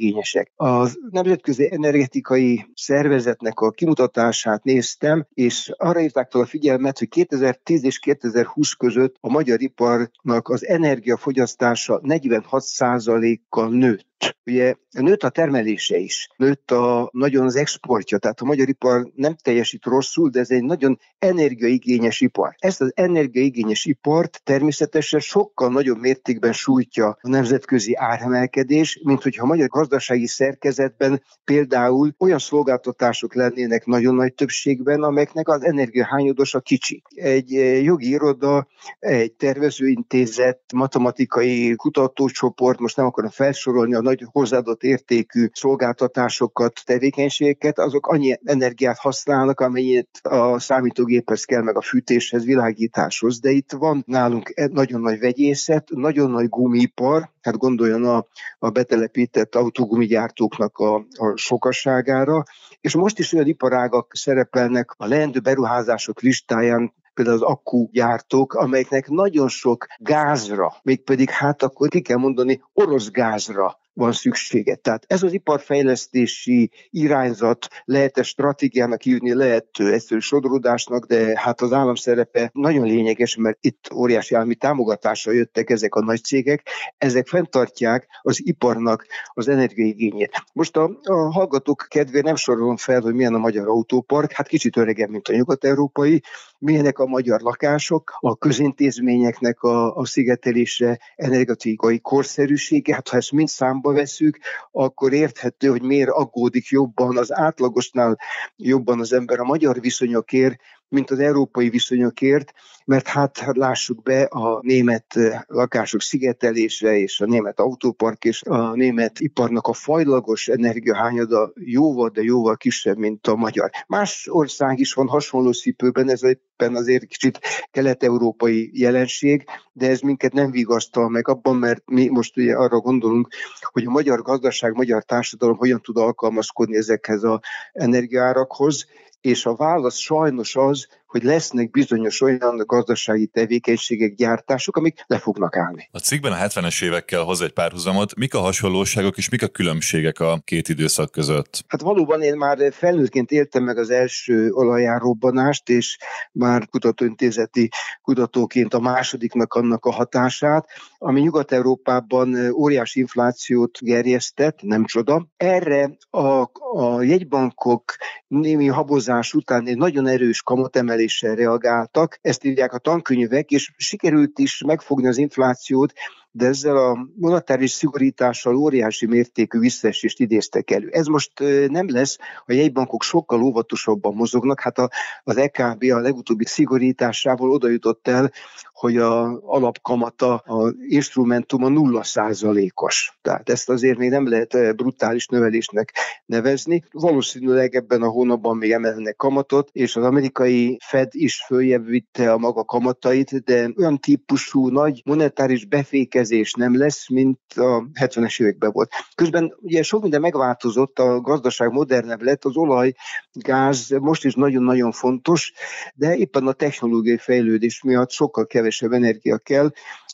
energiaigényesek. 0.00 0.52
A 0.56 0.88
Nemzetközi 1.10 1.72
Energetikai 1.72 2.66
Szervezetnek 2.74 3.60
a 3.60 3.70
kimutatását 3.70 4.64
néztem, 4.64 5.26
és 5.34 5.72
arra 5.76 6.00
írták 6.00 6.30
fel 6.30 6.40
a 6.40 6.46
figyelmet, 6.46 6.98
hogy 6.98 7.08
2010 7.08 7.84
és 7.84 7.98
2020 7.98 8.72
között 8.72 9.16
a 9.20 9.30
magyar 9.30 9.60
iparnak 9.60 10.48
az 10.48 10.66
energiafogyasztása 10.66 12.00
46%-kal 12.02 13.68
nőtt. 13.68 14.08
Ugye 14.46 14.74
nőtt 14.90 15.22
a 15.22 15.28
termelése 15.28 15.96
is, 15.96 16.28
nőtt 16.36 16.70
a, 16.70 17.10
nagyon 17.12 17.44
az 17.44 17.56
exportja, 17.56 18.18
tehát 18.18 18.40
a 18.40 18.44
magyar 18.44 18.68
ipar 18.68 19.10
nem 19.14 19.36
teljesít 19.42 19.84
rosszul, 19.84 20.28
de 20.28 20.40
ez 20.40 20.50
egy 20.50 20.62
nagyon 20.62 20.98
energiaigényes 21.18 22.20
ipar. 22.20 22.54
Ezt 22.58 22.80
az 22.80 22.92
energiaigényes 22.94 23.84
ipart 23.84 24.40
természetesen 24.44 25.20
sokkal 25.20 25.70
nagyobb 25.70 25.98
mértékben 25.98 26.52
sújtja 26.52 27.06
a 27.20 27.28
nemzetközi 27.28 27.96
áremelkedés, 27.96 29.00
mint 29.04 29.22
hogyha 29.22 29.42
a 29.42 29.46
magyar 29.46 29.68
gazdasági 29.90 30.26
szerkezetben 30.26 31.22
például 31.44 32.14
olyan 32.18 32.38
szolgáltatások 32.38 33.34
lennének 33.34 33.84
nagyon 33.84 34.14
nagy 34.14 34.34
többségben, 34.34 35.02
amelyeknek 35.02 35.48
az 35.48 35.64
energiahányadosa 35.64 36.60
kicsi. 36.60 37.02
Egy 37.14 37.54
eh, 37.54 37.82
jogi 37.82 38.08
iroda, 38.08 38.66
egy 38.98 39.32
tervezőintézet, 39.32 40.60
matematikai 40.74 41.74
kutatócsoport, 41.76 42.78
most 42.78 42.96
nem 42.96 43.06
akarom 43.06 43.30
felsorolni 43.30 43.94
a 43.94 44.00
nagy 44.00 44.26
hozzáadott 44.32 44.82
értékű 44.82 45.48
szolgáltatásokat, 45.52 46.80
tevékenységeket, 46.84 47.78
azok 47.78 48.06
annyi 48.06 48.38
energiát 48.44 48.98
használnak, 48.98 49.60
amennyit 49.60 50.08
a 50.22 50.58
számítógéphez 50.58 51.44
kell, 51.44 51.62
meg 51.62 51.76
a 51.76 51.82
fűtéshez, 51.82 52.44
világításhoz. 52.44 53.40
De 53.40 53.50
itt 53.50 53.72
van 53.72 54.02
nálunk 54.06 54.54
nagyon 54.72 55.00
nagy 55.00 55.18
vegyészet, 55.18 55.88
nagyon 55.90 56.30
nagy 56.30 56.48
gumipar, 56.48 57.30
hát 57.40 57.56
gondoljon 57.56 58.04
a, 58.04 58.26
a 58.58 58.70
betelepített 58.70 59.54
autógumigyártóknak 59.54 60.78
a, 60.78 60.94
a 60.96 61.36
sokasságára, 61.36 62.42
és 62.80 62.94
most 62.94 63.18
is 63.18 63.32
olyan 63.32 63.46
iparágak 63.46 64.10
szerepelnek 64.14 64.94
a 64.96 65.06
leendő 65.06 65.40
beruházások 65.40 66.20
listáján, 66.20 66.92
például 67.14 67.36
az 67.36 67.42
akkugyártók, 67.42 68.54
amelyeknek 68.54 69.08
nagyon 69.08 69.48
sok 69.48 69.86
gázra, 69.98 70.72
mégpedig 70.82 71.30
hát 71.30 71.62
akkor 71.62 71.88
ki 71.88 72.00
kell 72.00 72.16
mondani 72.16 72.62
orosz 72.72 73.10
gázra 73.10 73.78
van 74.00 74.12
szüksége. 74.12 74.74
Tehát 74.74 75.04
ez 75.06 75.22
az 75.22 75.32
iparfejlesztési 75.32 76.70
irányzat 76.90 77.66
lehet-e 77.84 78.22
stratégiának 78.22 79.04
írni, 79.04 79.34
lehet 79.34 79.66
egyszerű 79.76 80.18
sodródásnak, 80.20 81.06
de 81.06 81.40
hát 81.40 81.60
az 81.60 81.72
állam 81.72 81.94
szerepe 81.94 82.50
nagyon 82.52 82.86
lényeges, 82.86 83.36
mert 83.36 83.58
itt 83.60 83.92
óriási 83.94 84.34
állami 84.34 84.54
támogatásra 84.54 85.32
jöttek 85.32 85.70
ezek 85.70 85.94
a 85.94 86.04
nagy 86.04 86.22
cégek, 86.22 86.68
ezek 86.98 87.26
fenntartják 87.26 88.06
az 88.22 88.46
iparnak 88.46 89.06
az 89.34 89.48
energiaigényét. 89.48 90.44
Most 90.52 90.76
a, 90.76 90.98
a 91.02 91.32
hallgatók 91.32 91.86
kedvé 91.88 92.20
nem 92.20 92.36
sorolom 92.36 92.76
fel, 92.76 93.00
hogy 93.00 93.14
milyen 93.14 93.34
a 93.34 93.38
magyar 93.38 93.68
autópark, 93.68 94.32
hát 94.32 94.48
kicsit 94.48 94.76
öregebb, 94.76 95.10
mint 95.10 95.28
a 95.28 95.32
nyugat-európai, 95.32 96.22
milyenek 96.60 96.98
a 96.98 97.06
magyar 97.06 97.40
lakások, 97.40 98.16
a 98.20 98.36
közintézményeknek 98.36 99.62
a, 99.62 99.96
a 99.96 100.04
szigetelése, 100.04 101.00
energetikai 101.16 102.00
korszerűsége, 102.00 102.94
hát 102.94 103.08
ha 103.08 103.16
ezt 103.16 103.32
mind 103.32 103.48
számba 103.48 103.92
veszük, 103.92 104.38
akkor 104.70 105.12
érthető, 105.12 105.68
hogy 105.68 105.82
miért 105.82 106.10
aggódik 106.10 106.66
jobban, 106.66 107.16
az 107.16 107.32
átlagosnál 107.32 108.18
jobban 108.56 109.00
az 109.00 109.12
ember. 109.12 109.40
A 109.40 109.44
magyar 109.44 109.80
viszonyokért, 109.80 110.60
mint 110.90 111.10
az 111.10 111.18
európai 111.18 111.68
viszonyokért, 111.68 112.52
mert 112.84 113.08
hát 113.08 113.42
lássuk 113.52 114.02
be 114.02 114.22
a 114.22 114.60
német 114.62 115.04
lakások 115.46 116.00
szigetelése 116.00 116.96
és 116.96 117.20
a 117.20 117.26
német 117.26 117.60
autópark 117.60 118.24
és 118.24 118.42
a 118.42 118.74
német 118.74 119.20
iparnak 119.20 119.66
a 119.66 119.72
fajlagos 119.72 120.48
energiahányada 120.48 121.52
jóval, 121.54 122.08
de 122.08 122.22
jóval 122.22 122.56
kisebb, 122.56 122.96
mint 122.96 123.26
a 123.26 123.36
magyar. 123.36 123.70
Más 123.86 124.28
ország 124.30 124.78
is 124.78 124.92
van 124.92 125.08
hasonló 125.08 125.52
szipőben, 125.52 126.10
ez 126.10 126.22
éppen 126.22 126.74
azért 126.74 127.04
kicsit 127.04 127.38
kelet-európai 127.70 128.70
jelenség, 128.72 129.44
de 129.72 129.88
ez 129.88 130.00
minket 130.00 130.32
nem 130.32 130.50
vigasztal 130.50 131.08
meg 131.08 131.28
abban, 131.28 131.56
mert 131.56 131.82
mi 131.86 132.08
most 132.08 132.36
ugye 132.36 132.54
arra 132.54 132.78
gondolunk, 132.78 133.28
hogy 133.60 133.84
a 133.84 133.90
magyar 133.90 134.22
gazdaság, 134.22 134.74
magyar 134.74 135.04
társadalom 135.04 135.56
hogyan 135.56 135.80
tud 135.80 135.96
alkalmazkodni 135.96 136.76
ezekhez 136.76 137.22
az 137.22 137.38
energiárakhoz, 137.72 138.86
és 139.20 139.46
a 139.46 139.54
válasz 139.54 139.96
sajnos 139.96 140.56
az, 140.56 140.86
hogy 141.10 141.22
lesznek 141.22 141.70
bizonyos 141.70 142.20
olyan 142.20 142.62
gazdasági 142.66 143.26
tevékenységek, 143.26 144.14
gyártások, 144.14 144.76
amik 144.76 145.04
le 145.06 145.18
fognak 145.18 145.56
állni. 145.56 145.88
A 145.92 145.98
cikkben 145.98 146.32
a 146.32 146.36
70-es 146.36 146.84
évekkel 146.84 147.22
hoz 147.22 147.40
egy 147.40 147.52
párhuzamot. 147.52 148.14
Mik 148.16 148.34
a 148.34 148.38
hasonlóságok 148.38 149.16
és 149.16 149.28
mik 149.28 149.42
a 149.42 149.48
különbségek 149.48 150.20
a 150.20 150.40
két 150.44 150.68
időszak 150.68 151.10
között? 151.10 151.64
Hát 151.68 151.80
valóban 151.80 152.22
én 152.22 152.36
már 152.36 152.72
felnőttként 152.72 153.30
éltem 153.30 153.64
meg 153.64 153.78
az 153.78 153.90
első 153.90 154.50
olajárobbanást, 154.50 155.68
és 155.68 155.98
már 156.32 156.68
kutatóintézeti 156.68 157.68
kutatóként 158.02 158.74
a 158.74 158.80
másodiknak 158.80 159.54
annak 159.54 159.84
a 159.84 159.92
hatását, 159.92 160.66
ami 160.98 161.20
Nyugat-Európában 161.20 162.50
óriási 162.50 163.00
inflációt 163.00 163.78
gerjesztett, 163.80 164.62
nem 164.62 164.84
csoda. 164.84 165.26
Erre 165.36 165.90
a, 166.10 166.50
a 166.78 167.02
jegybankok 167.02 167.94
némi 168.26 168.66
habozás 168.66 169.09
után 169.32 169.66
egy 169.66 169.76
nagyon 169.76 170.06
erős 170.06 170.42
kamatemelés 170.42 170.88
emeléssel 171.22 171.34
reagáltak, 171.34 172.18
ezt 172.20 172.44
írják 172.44 172.72
a 172.72 172.78
tankönyvek, 172.78 173.50
és 173.50 173.72
sikerült 173.76 174.38
is 174.38 174.62
megfogni 174.66 175.08
az 175.08 175.18
inflációt, 175.18 175.92
de 176.32 176.46
ezzel 176.46 176.76
a 176.76 177.08
monetáris 177.16 177.70
szigorítással 177.70 178.56
óriási 178.56 179.06
mértékű 179.06 179.58
visszaesést 179.58 180.20
idéztek 180.20 180.70
elő. 180.70 180.88
Ez 180.88 181.06
most 181.06 181.32
nem 181.68 181.90
lesz, 181.90 182.18
a 182.46 182.52
jegybankok 182.52 183.02
sokkal 183.02 183.42
óvatosabban 183.42 184.14
mozognak, 184.14 184.60
hát 184.60 184.78
a, 184.78 184.90
az 185.22 185.36
EKB 185.36 185.82
a 185.82 186.00
legutóbbi 186.00 186.44
szigorításával 186.44 187.50
oda 187.50 187.68
jutott 187.68 188.08
el, 188.08 188.30
hogy 188.72 188.96
a 188.96 189.40
alapkamata, 189.42 190.34
a 190.34 190.74
instrumentuma 190.88 191.68
nulla 191.68 192.02
százalékos. 192.02 193.18
Tehát 193.22 193.48
ezt 193.48 193.68
azért 193.68 193.98
még 193.98 194.10
nem 194.10 194.28
lehet 194.28 194.76
brutális 194.76 195.26
növelésnek 195.26 195.92
nevezni. 196.26 196.84
Valószínűleg 196.90 197.74
ebben 197.74 198.02
a 198.02 198.08
hónapban 198.08 198.56
még 198.56 198.72
emelnek 198.72 199.16
kamatot, 199.16 199.68
és 199.72 199.96
az 199.96 200.04
amerikai 200.04 200.78
Fed 200.84 201.08
is 201.10 201.44
följebb 201.46 201.86
vitte 201.86 202.32
a 202.32 202.38
maga 202.38 202.64
kamatait, 202.64 203.44
de 203.44 203.70
olyan 203.76 203.98
típusú 203.98 204.68
nagy 204.68 205.02
monetáris 205.04 205.64
befékezés 205.64 206.18
nem 206.56 206.76
lesz, 206.76 207.08
mint 207.08 207.40
a 207.54 207.88
70-es 208.00 208.40
években 208.40 208.70
volt. 208.72 208.90
Közben 209.14 209.54
ugye 209.60 209.82
sok 209.82 210.02
minden 210.02 210.20
megváltozott, 210.20 210.98
a 210.98 211.20
gazdaság 211.20 211.72
modernebb 211.72 212.22
lett, 212.22 212.44
az 212.44 212.56
olaj, 212.56 212.92
gáz 213.32 213.88
most 213.90 214.24
is 214.24 214.34
nagyon-nagyon 214.34 214.92
fontos, 214.92 215.52
de 215.94 216.16
éppen 216.16 216.46
a 216.46 216.52
technológiai 216.52 217.18
fejlődés 217.18 217.82
miatt 217.82 218.10
sokkal 218.10 218.46
kevesebb 218.46 218.92
energia 218.92 219.38
kell, 219.38 219.70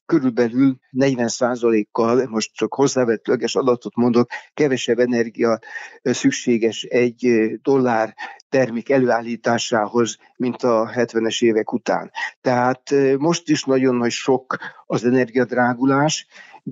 körülbelül 0.06 0.76
40%-kal, 0.92 2.26
most 2.26 2.54
csak 2.54 2.74
hozzávetőleges 2.74 3.54
adatot 3.54 3.96
mondok, 3.96 4.28
kevesebb 4.54 4.98
energia 4.98 5.58
szükséges 6.02 6.82
egy 6.82 7.50
dollár 7.62 8.14
termék 8.48 8.90
előállításához, 8.90 10.18
mint 10.36 10.62
a 10.62 10.90
70-es 10.94 11.42
évek 11.42 11.72
után. 11.72 12.10
Tehát 12.40 12.94
most 13.18 13.48
is 13.48 13.64
nagyon 13.64 13.94
nagy 13.94 14.10
sok 14.10 14.56
az 14.86 15.04
energiadrágulás, 15.04 16.26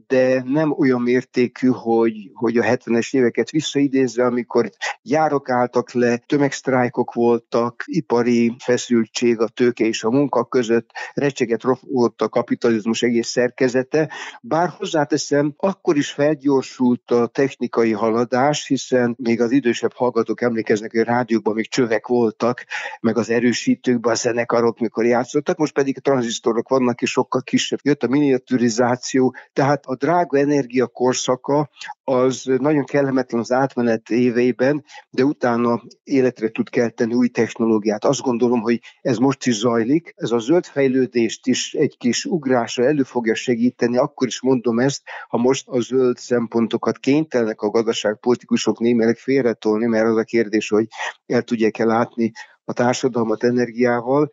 de 0.07 0.43
nem 0.47 0.73
olyan 0.73 1.01
mértékű, 1.01 1.69
hogy, 1.69 2.31
hogy 2.33 2.57
a 2.57 2.63
70-es 2.63 3.15
éveket 3.15 3.51
visszaidézve, 3.51 4.25
amikor 4.25 4.71
járok 5.03 5.51
álltak 5.51 5.93
le, 5.93 6.17
tömegsztrájkok 6.17 7.13
voltak, 7.13 7.83
ipari 7.87 8.55
feszültség 8.59 9.41
a 9.41 9.49
tőke 9.49 9.85
és 9.85 10.05
a 10.05 10.11
munka 10.11 10.45
között, 10.45 10.91
recseget 11.15 11.63
volt 11.81 12.23
a 12.23 12.29
kapitalizmus 12.29 13.03
egész 13.03 13.29
szerkezete, 13.29 14.11
bár 14.43 14.69
hozzáteszem, 14.69 15.55
akkor 15.57 15.97
is 15.97 16.11
felgyorsult 16.11 17.11
a 17.11 17.27
technikai 17.27 17.93
haladás, 17.93 18.67
hiszen 18.67 19.15
még 19.19 19.41
az 19.41 19.51
idősebb 19.51 19.93
hallgatók 19.93 20.41
emlékeznek, 20.41 20.91
hogy 20.91 21.01
a 21.01 21.05
rádiókban 21.05 21.55
még 21.55 21.69
csövek 21.69 22.07
voltak, 22.07 22.65
meg 23.01 23.19
az 23.19 23.31
erősítőkben 23.31 24.13
a 24.13 24.17
zenekarok, 24.17 24.79
mikor 24.79 25.05
játszottak, 25.05 25.57
most 25.57 25.75
pedig 25.75 25.97
a 25.97 26.01
tranzisztorok 26.01 26.69
vannak, 26.69 27.03
és 27.03 27.11
sokkal 27.11 27.43
kisebb. 27.43 27.79
Jött 27.83 28.03
a 28.03 28.09
miniaturizáció, 28.09 29.35
tehát 29.53 29.84
a 29.85 29.95
drága 29.95 30.39
energia 30.39 30.87
korszaka 30.87 31.71
az 32.05 32.45
nagyon 32.45 32.85
kellemetlen 32.85 33.41
az 33.41 33.53
átmenet 33.53 34.11
éveiben, 34.11 34.85
de 35.11 35.25
utána 35.25 35.83
életre 36.05 36.49
tud 36.49 36.69
kelteni 36.69 37.15
új 37.15 37.29
technológiát. 37.29 38.05
Azt 38.05 38.21
gondolom, 38.21 38.61
hogy 38.61 38.81
ez 39.01 39.17
most 39.17 39.47
is 39.47 39.55
zajlik. 39.55 40.13
Ez 40.17 40.31
a 40.31 40.39
zöld 40.39 40.65
fejlődést 40.65 41.47
is 41.47 41.75
egy 41.75 41.97
kis 41.97 42.25
ugrásra 42.25 42.85
elő 42.85 43.03
fogja 43.03 43.35
segíteni, 43.35 43.97
akkor 43.97 44.27
is 44.27 44.43
mondom 44.43 44.79
ezt, 44.79 45.03
ha 45.29 45.37
most 45.37 45.69
a 45.69 45.81
zöld 45.81 46.17
szempontokat 46.17 46.99
kénytelenek 46.99 47.61
a 47.61 47.71
gazdaságpolitikusok 47.71 48.79
némileg 48.79 49.17
félretolni, 49.17 49.87
mert 49.87 50.07
az 50.07 50.17
a 50.17 50.25
kérdés, 50.25 50.69
hogy 50.69 50.87
el 51.27 51.43
tudják-e 51.43 51.85
látni 51.85 52.33
a 52.65 52.73
társadalmat 52.73 53.45
energiával, 53.45 54.31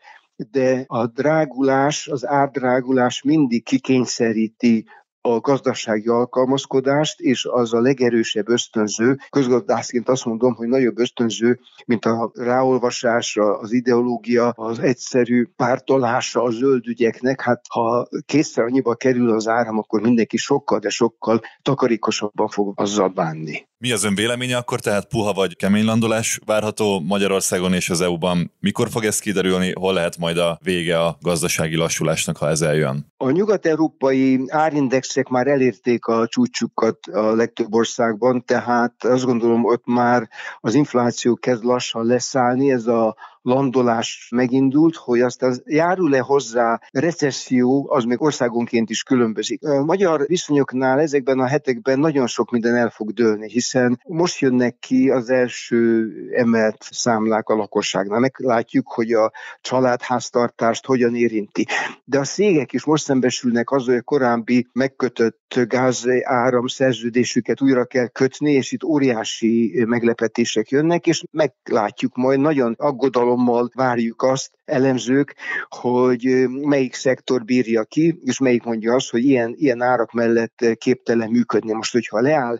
de 0.51 0.83
a 0.87 1.07
drágulás, 1.07 2.07
az 2.07 2.27
árdrágulás 2.27 3.21
mindig 3.21 3.63
kikényszeríti 3.63 4.85
a 5.21 5.39
gazdasági 5.39 6.07
alkalmazkodást, 6.07 7.19
és 7.19 7.45
az 7.45 7.73
a 7.73 7.81
legerősebb 7.81 8.49
ösztönző. 8.49 9.17
Közgazdászként 9.29 10.09
azt 10.09 10.25
mondom, 10.25 10.53
hogy 10.53 10.67
nagyobb 10.67 10.99
ösztönző, 10.99 11.59
mint 11.85 12.05
a 12.05 12.31
ráolvasásra, 12.33 13.57
az 13.57 13.71
ideológia, 13.71 14.49
az 14.49 14.79
egyszerű 14.79 15.45
pártolása 15.55 16.43
a 16.43 16.49
zöld 16.49 16.87
ügyeknek. 16.87 17.41
Hát 17.41 17.61
ha 17.69 18.07
kétszer 18.25 18.63
annyiba 18.63 18.95
kerül 18.95 19.31
az 19.31 19.47
áram, 19.47 19.77
akkor 19.77 20.01
mindenki 20.01 20.37
sokkal, 20.37 20.79
de 20.79 20.89
sokkal 20.89 21.41
takarékosabban 21.61 22.47
fog 22.47 22.73
azzal 22.75 23.09
bánni. 23.09 23.69
Mi 23.81 23.91
az 23.91 24.03
ön 24.03 24.15
véleménye 24.15 24.57
akkor, 24.57 24.79
tehát 24.79 25.07
puha 25.07 25.33
vagy 25.33 25.55
kemény 25.55 25.85
landolás 25.85 26.39
várható 26.45 26.99
Magyarországon 26.99 27.73
és 27.73 27.89
az 27.89 28.01
EU-ban? 28.01 28.51
Mikor 28.59 28.89
fog 28.89 29.03
ez 29.03 29.19
kiderülni, 29.19 29.73
hol 29.79 29.93
lehet 29.93 30.17
majd 30.17 30.37
a 30.37 30.59
vége 30.63 30.99
a 30.99 31.17
gazdasági 31.21 31.75
lassulásnak, 31.75 32.37
ha 32.37 32.49
ez 32.49 32.61
eljön? 32.61 33.05
A 33.17 33.29
nyugat-európai 33.29 34.39
árindexek 35.11 35.27
már 35.27 35.47
elérték 35.47 36.05
a 36.05 36.27
csúcsukat 36.27 37.05
a 37.05 37.35
legtöbb 37.35 37.73
országban, 37.73 38.45
tehát 38.45 39.03
azt 39.03 39.25
gondolom, 39.25 39.65
ott 39.65 39.85
már 39.85 40.29
az 40.59 40.73
infláció 40.73 41.35
kezd 41.35 41.63
lassan 41.63 42.05
leszállni, 42.05 42.71
ez 42.71 42.87
a 42.87 43.15
landolás 43.41 44.27
megindult, 44.35 44.95
hogy 44.95 45.21
aztán 45.21 45.61
járul-e 45.65 46.19
hozzá 46.19 46.79
recesszió, 46.91 47.87
az 47.89 48.03
még 48.03 48.21
országonként 48.21 48.89
is 48.89 49.03
különbözik. 49.03 49.63
A 49.63 49.83
magyar 49.83 50.25
viszonyoknál 50.27 50.99
ezekben 50.99 51.39
a 51.39 51.47
hetekben 51.47 51.99
nagyon 51.99 52.27
sok 52.27 52.51
minden 52.51 52.75
el 52.75 52.89
fog 52.89 53.11
dőlni, 53.11 53.49
hiszen 53.49 54.01
most 54.07 54.39
jönnek 54.39 54.77
ki 54.79 55.09
az 55.09 55.29
első 55.29 56.11
emelt 56.35 56.85
számlák 56.89 57.49
a 57.49 57.55
lakosságnál. 57.55 58.19
Meglátjuk, 58.19 58.87
hogy 58.87 59.11
a 59.11 59.31
családháztartást 59.61 60.85
hogyan 60.85 61.15
érinti. 61.15 61.65
De 62.03 62.19
a 62.19 62.23
szégek 62.23 62.73
is 62.73 62.83
most 62.83 63.03
szembesülnek 63.03 63.71
az, 63.71 63.85
hogy 63.85 63.95
a 63.95 64.01
korábbi 64.01 64.67
megkötött 64.73 65.59
gáz 65.67 66.05
áram 66.23 66.67
szerződésüket 66.67 67.61
újra 67.61 67.85
kell 67.85 68.07
kötni, 68.07 68.51
és 68.51 68.71
itt 68.71 68.83
óriási 68.83 69.83
meglepetések 69.87 70.69
jönnek, 70.69 71.07
és 71.07 71.23
meglátjuk 71.31 72.15
majd 72.15 72.39
nagyon 72.39 72.75
aggodalom 72.77 73.30
aggodalommal 73.31 73.69
várjuk 73.73 74.21
azt, 74.21 74.51
elemzők, 74.65 75.35
hogy 75.69 76.47
melyik 76.47 76.93
szektor 76.93 77.43
bírja 77.43 77.83
ki, 77.83 78.19
és 78.23 78.39
melyik 78.39 78.63
mondja 78.63 78.93
azt, 78.93 79.09
hogy 79.09 79.25
ilyen, 79.25 79.53
ilyen 79.57 79.81
árak 79.81 80.11
mellett 80.11 80.65
képtelen 80.77 81.29
működni. 81.29 81.73
Most, 81.73 81.91
hogyha 81.91 82.21
leáll 82.21 82.59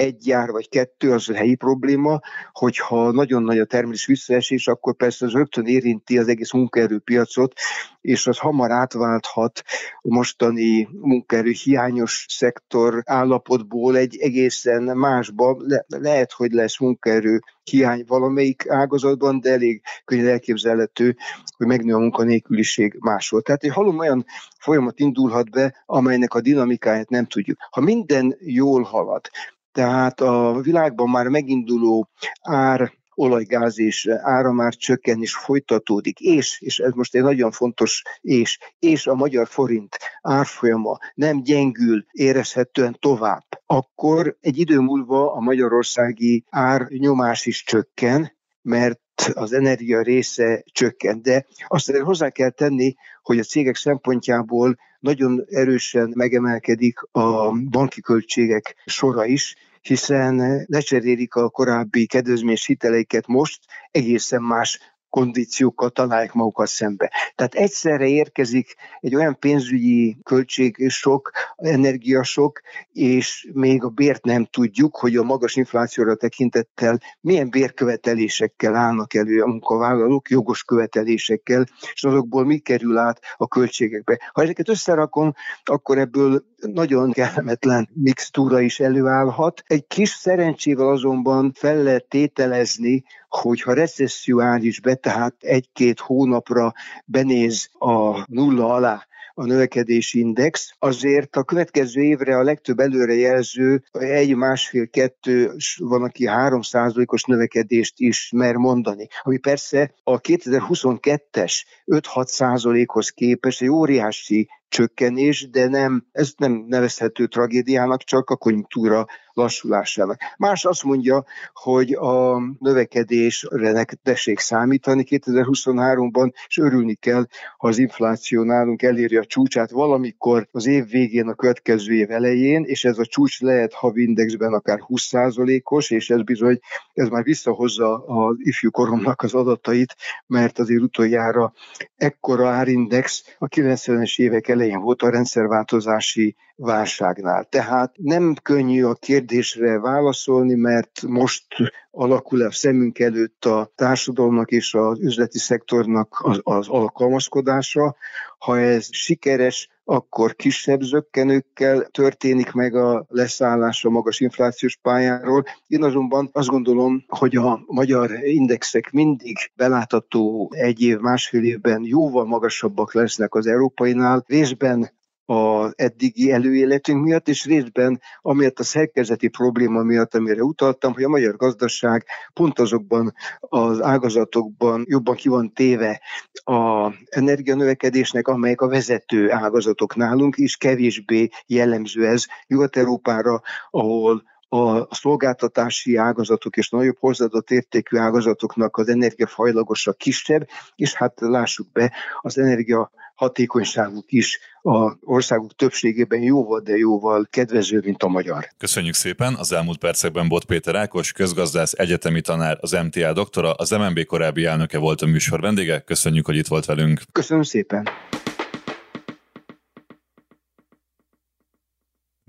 egy 0.00 0.16
gyár 0.16 0.50
vagy 0.50 0.68
kettő, 0.68 1.12
az 1.12 1.28
a 1.28 1.34
helyi 1.34 1.54
probléma, 1.54 2.20
hogyha 2.52 3.10
nagyon 3.10 3.42
nagy 3.42 3.58
a 3.58 3.64
termelés 3.64 4.06
visszaesés, 4.06 4.68
akkor 4.68 4.96
persze 4.96 5.26
az 5.26 5.32
rögtön 5.32 5.66
érinti 5.66 6.18
az 6.18 6.28
egész 6.28 6.52
munkaerőpiacot, 6.52 7.52
és 8.00 8.26
az 8.26 8.38
hamar 8.38 8.70
átválthat 8.70 9.62
a 10.00 10.14
mostani 10.14 10.88
munkaerő 10.92 11.50
hiányos 11.50 12.26
szektor 12.28 13.02
állapotból 13.04 13.96
egy 13.96 14.16
egészen 14.16 14.82
másba. 14.82 15.56
Le- 15.58 15.84
lehet, 15.88 16.32
hogy 16.32 16.52
lesz 16.52 16.78
munkaerő 16.78 17.40
hiány 17.62 18.04
valamelyik 18.06 18.68
ágazatban, 18.68 19.40
de 19.40 19.50
elég 19.50 19.82
könnyen 20.04 20.28
elképzelhető, 20.28 21.16
hogy 21.56 21.66
megnő 21.66 21.94
a 21.94 21.98
munkanélküliség 21.98 22.96
máshol. 22.98 23.42
Tehát 23.42 23.64
egy 23.64 23.72
halom 23.72 23.98
olyan 23.98 24.24
folyamat 24.58 24.98
indulhat 24.98 25.50
be, 25.50 25.82
amelynek 25.86 26.34
a 26.34 26.40
dinamikáját 26.40 27.08
nem 27.08 27.26
tudjuk. 27.26 27.58
Ha 27.70 27.80
minden 27.80 28.36
jól 28.40 28.82
halad, 28.82 29.30
tehát 29.72 30.20
a 30.20 30.60
világban 30.62 31.08
már 31.08 31.26
meginduló 31.26 32.10
ár 32.42 32.92
olajgáz 33.14 33.78
és 33.78 34.08
áramár 34.22 34.74
csökken 34.74 35.22
is 35.22 35.34
folytatódik, 35.34 36.20
és, 36.20 36.60
és 36.60 36.78
ez 36.78 36.92
most 36.92 37.14
egy 37.14 37.22
nagyon 37.22 37.50
fontos 37.50 38.02
és, 38.20 38.58
és 38.78 39.06
a 39.06 39.14
magyar 39.14 39.48
forint 39.48 39.96
árfolyama 40.20 40.98
nem 41.14 41.42
gyengül 41.42 42.04
érezhetően 42.10 42.96
tovább, 43.00 43.46
akkor 43.66 44.36
egy 44.40 44.58
idő 44.58 44.78
múlva 44.78 45.32
a 45.32 45.40
magyarországi 45.40 46.44
árnyomás 46.50 47.46
is 47.46 47.64
csökken, 47.64 48.38
mert 48.62 49.00
az 49.32 49.52
energia 49.52 50.02
része 50.02 50.62
csökken. 50.72 51.22
De 51.22 51.46
azt 51.66 51.96
hozzá 51.96 52.30
kell 52.30 52.50
tenni, 52.50 52.94
hogy 53.22 53.38
a 53.38 53.42
cégek 53.42 53.76
szempontjából 53.76 54.76
nagyon 55.00 55.44
erősen 55.48 56.12
megemelkedik 56.14 56.98
a 57.10 57.50
banki 57.50 58.00
költségek 58.00 58.82
sora 58.84 59.24
is, 59.24 59.54
hiszen 59.80 60.64
lecserélik 60.66 61.34
a 61.34 61.48
korábbi 61.48 62.06
kedvezményes 62.06 62.66
hiteleiket 62.66 63.26
most 63.26 63.64
egészen 63.90 64.42
más 64.42 64.78
kondíciókkal 65.10 65.90
találják 65.90 66.32
magukat 66.32 66.66
szembe. 66.66 67.12
Tehát 67.34 67.54
egyszerre 67.54 68.06
érkezik 68.06 68.74
egy 69.00 69.14
olyan 69.14 69.38
pénzügyi 69.38 70.16
költség 70.22 70.88
sok, 70.88 71.30
energiasok, 71.56 72.60
és 72.92 73.50
még 73.52 73.84
a 73.84 73.88
bért 73.88 74.24
nem 74.24 74.44
tudjuk, 74.44 74.96
hogy 74.96 75.16
a 75.16 75.22
magas 75.22 75.56
inflációra 75.56 76.14
tekintettel 76.14 77.00
milyen 77.20 77.50
bérkövetelésekkel 77.50 78.74
állnak 78.74 79.14
elő 79.14 79.42
a 79.42 79.46
munkavállalók, 79.46 80.30
jogos 80.30 80.64
követelésekkel, 80.64 81.66
és 81.92 82.04
azokból 82.04 82.44
mi 82.44 82.58
kerül 82.58 82.98
át 82.98 83.20
a 83.36 83.48
költségekbe. 83.48 84.30
Ha 84.32 84.42
ezeket 84.42 84.68
összerakom, 84.68 85.32
akkor 85.64 85.98
ebből 85.98 86.44
nagyon 86.56 87.12
kellemetlen 87.12 87.88
mixtúra 87.92 88.60
is 88.60 88.80
előállhat. 88.80 89.62
Egy 89.66 89.86
kis 89.86 90.08
szerencsével 90.08 90.88
azonban 90.88 91.52
fel 91.54 91.82
lehet 91.82 92.08
tételezni, 92.08 93.04
hogyha 93.30 93.72
recesszió 93.72 94.40
áll 94.40 94.62
is 94.62 94.80
be, 94.80 94.94
tehát 94.94 95.34
egy-két 95.40 96.00
hónapra 96.00 96.72
benéz 97.04 97.70
a 97.78 98.24
nulla 98.32 98.74
alá 98.74 99.08
a 99.34 99.44
növekedési 99.44 100.18
index, 100.18 100.74
azért 100.78 101.36
a 101.36 101.42
következő 101.42 102.02
évre 102.02 102.36
a 102.36 102.42
legtöbb 102.42 102.78
előrejelző 102.78 103.82
egy, 103.92 104.36
másfél, 104.36 104.88
kettő, 104.88 105.52
van, 105.76 106.02
aki 106.02 106.26
három 106.26 106.62
százalékos 106.62 107.22
növekedést 107.22 107.94
is 107.96 108.30
mer 108.34 108.54
mondani, 108.54 109.06
ami 109.22 109.38
persze 109.38 109.94
a 110.02 110.20
2022-es 110.20 111.62
5-6 111.86 112.24
százalékhoz 112.24 113.08
képest 113.08 113.62
egy 113.62 113.68
óriási 113.68 114.48
csökkenés, 114.70 115.50
de 115.50 115.68
nem, 115.68 116.06
ez 116.12 116.32
nem 116.36 116.64
nevezhető 116.68 117.26
tragédiának, 117.26 118.02
csak 118.02 118.30
a 118.30 118.36
konjunktúra 118.36 119.06
lassulásának. 119.32 120.18
Más 120.38 120.64
azt 120.64 120.84
mondja, 120.84 121.24
hogy 121.52 121.92
a 121.92 122.38
növekedésre 122.58 123.84
tessék 124.02 124.38
számítani 124.38 125.04
2023-ban, 125.08 126.32
és 126.46 126.58
örülni 126.58 126.94
kell, 126.94 127.26
ha 127.58 127.68
az 127.68 127.78
infláció 127.78 128.42
nálunk 128.42 128.82
eléri 128.82 129.16
a 129.16 129.24
csúcsát 129.24 129.70
valamikor 129.70 130.48
az 130.50 130.66
év 130.66 130.88
végén, 130.88 131.28
a 131.28 131.34
következő 131.34 131.94
év 131.94 132.10
elején, 132.10 132.62
és 132.64 132.84
ez 132.84 132.98
a 132.98 133.06
csúcs 133.06 133.40
lehet 133.40 133.72
havi 133.72 134.02
indexben 134.02 134.52
akár 134.52 134.78
20%-os, 134.88 135.90
és 135.90 136.10
ez 136.10 136.22
bizony, 136.22 136.58
ez 136.92 137.08
már 137.08 137.22
visszahozza 137.22 138.04
az 138.06 138.36
ifjú 138.38 138.70
koromnak 138.70 139.22
az 139.22 139.34
adatait, 139.34 139.96
mert 140.26 140.58
azért 140.58 140.82
utoljára 140.82 141.52
ekkora 141.96 142.48
árindex 142.48 143.24
a 143.38 143.46
90-es 143.46 144.18
évek 144.18 144.48
elején 144.48 144.59
volt 144.68 145.02
a 145.02 145.10
rendszerváltozási 145.10 146.36
válságnál. 146.60 147.44
Tehát 147.44 147.94
nem 147.96 148.34
könnyű 148.42 148.84
a 148.84 148.94
kérdésre 148.94 149.78
válaszolni, 149.78 150.54
mert 150.54 151.02
most 151.02 151.44
alakul 151.90 152.42
a 152.42 152.52
szemünk 152.52 152.98
előtt 152.98 153.44
a 153.44 153.72
társadalomnak 153.74 154.50
és 154.50 154.74
az 154.74 155.00
üzleti 155.00 155.38
szektornak 155.38 156.20
az, 156.22 156.40
az 156.42 156.68
alkalmazkodása. 156.68 157.96
Ha 158.38 158.58
ez 158.58 158.88
sikeres, 158.90 159.68
akkor 159.84 160.34
kisebb 160.34 160.80
zöggenőkkel 160.80 161.86
történik 161.90 162.52
meg 162.52 162.74
a 162.74 163.06
leszállás 163.08 163.84
a 163.84 163.90
magas 163.90 164.20
inflációs 164.20 164.78
pályáról. 164.82 165.44
Én 165.66 165.82
azonban 165.82 166.30
azt 166.32 166.48
gondolom, 166.48 167.04
hogy 167.08 167.36
a 167.36 167.62
magyar 167.66 168.10
indexek 168.24 168.90
mindig 168.90 169.36
belátható 169.54 170.50
egy 170.54 170.80
év, 170.80 170.98
másfél 170.98 171.44
évben 171.44 171.82
jóval 171.84 172.24
magasabbak 172.24 172.94
lesznek 172.94 173.34
az 173.34 173.46
európainál, 173.46 174.24
részben 174.26 174.90
az 175.30 175.72
eddigi 175.76 176.32
előéletünk 176.32 177.04
miatt, 177.04 177.28
és 177.28 177.44
részben 177.44 178.00
amiatt 178.20 178.58
a 178.58 178.62
szerkezeti 178.62 179.28
probléma 179.28 179.82
miatt, 179.82 180.14
amire 180.14 180.42
utaltam, 180.42 180.92
hogy 180.92 181.02
a 181.02 181.08
magyar 181.08 181.36
gazdaság 181.36 182.04
pont 182.32 182.58
azokban 182.58 183.14
az 183.40 183.82
ágazatokban 183.82 184.84
jobban 184.88 185.14
ki 185.14 185.28
van 185.28 185.52
téve 185.52 186.00
a 186.44 186.92
energianövekedésnek, 187.08 188.28
amelyek 188.28 188.60
a 188.60 188.68
vezető 188.68 189.32
ágazatok 189.32 189.96
nálunk 189.96 190.36
is, 190.36 190.56
kevésbé 190.56 191.28
jellemző 191.46 192.06
ez 192.06 192.24
Nyugat-Európára, 192.46 193.42
ahol 193.70 194.22
a 194.48 194.94
szolgáltatási 194.94 195.96
ágazatok 195.96 196.56
és 196.56 196.70
nagyobb 196.70 196.96
hozzáadott 196.98 197.50
értékű 197.50 197.96
ágazatoknak 197.96 198.76
az 198.76 198.88
energiafajlagosa 198.88 199.92
kisebb, 199.92 200.48
és 200.76 200.94
hát 200.94 201.20
lássuk 201.20 201.72
be, 201.72 201.92
az 202.20 202.38
energia 202.38 202.90
hatékonyságuk 203.20 204.12
is 204.12 204.38
a 204.62 204.92
országuk 205.00 205.54
többségében 205.56 206.20
jóval, 206.20 206.60
de 206.60 206.76
jóval 206.76 207.26
kedvezőbb, 207.30 207.84
mint 207.84 208.02
a 208.02 208.08
magyar. 208.08 208.48
Köszönjük 208.58 208.94
szépen! 208.94 209.34
Az 209.34 209.52
elmúlt 209.52 209.78
percekben 209.78 210.28
Bot 210.28 210.44
Péter 210.44 210.74
Ákos, 210.74 211.12
közgazdász, 211.12 211.72
egyetemi 211.72 212.20
tanár, 212.20 212.58
az 212.60 212.72
MTA 212.72 213.12
doktora, 213.12 213.52
az 213.52 213.70
MNB 213.70 214.04
korábbi 214.04 214.44
elnöke 214.44 214.78
volt 214.78 215.00
a 215.00 215.06
műsor 215.06 215.40
vendége. 215.40 215.80
Köszönjük, 215.80 216.26
hogy 216.26 216.36
itt 216.36 216.46
volt 216.46 216.64
velünk. 216.64 217.00
Köszönöm 217.12 217.42
szépen! 217.42 217.88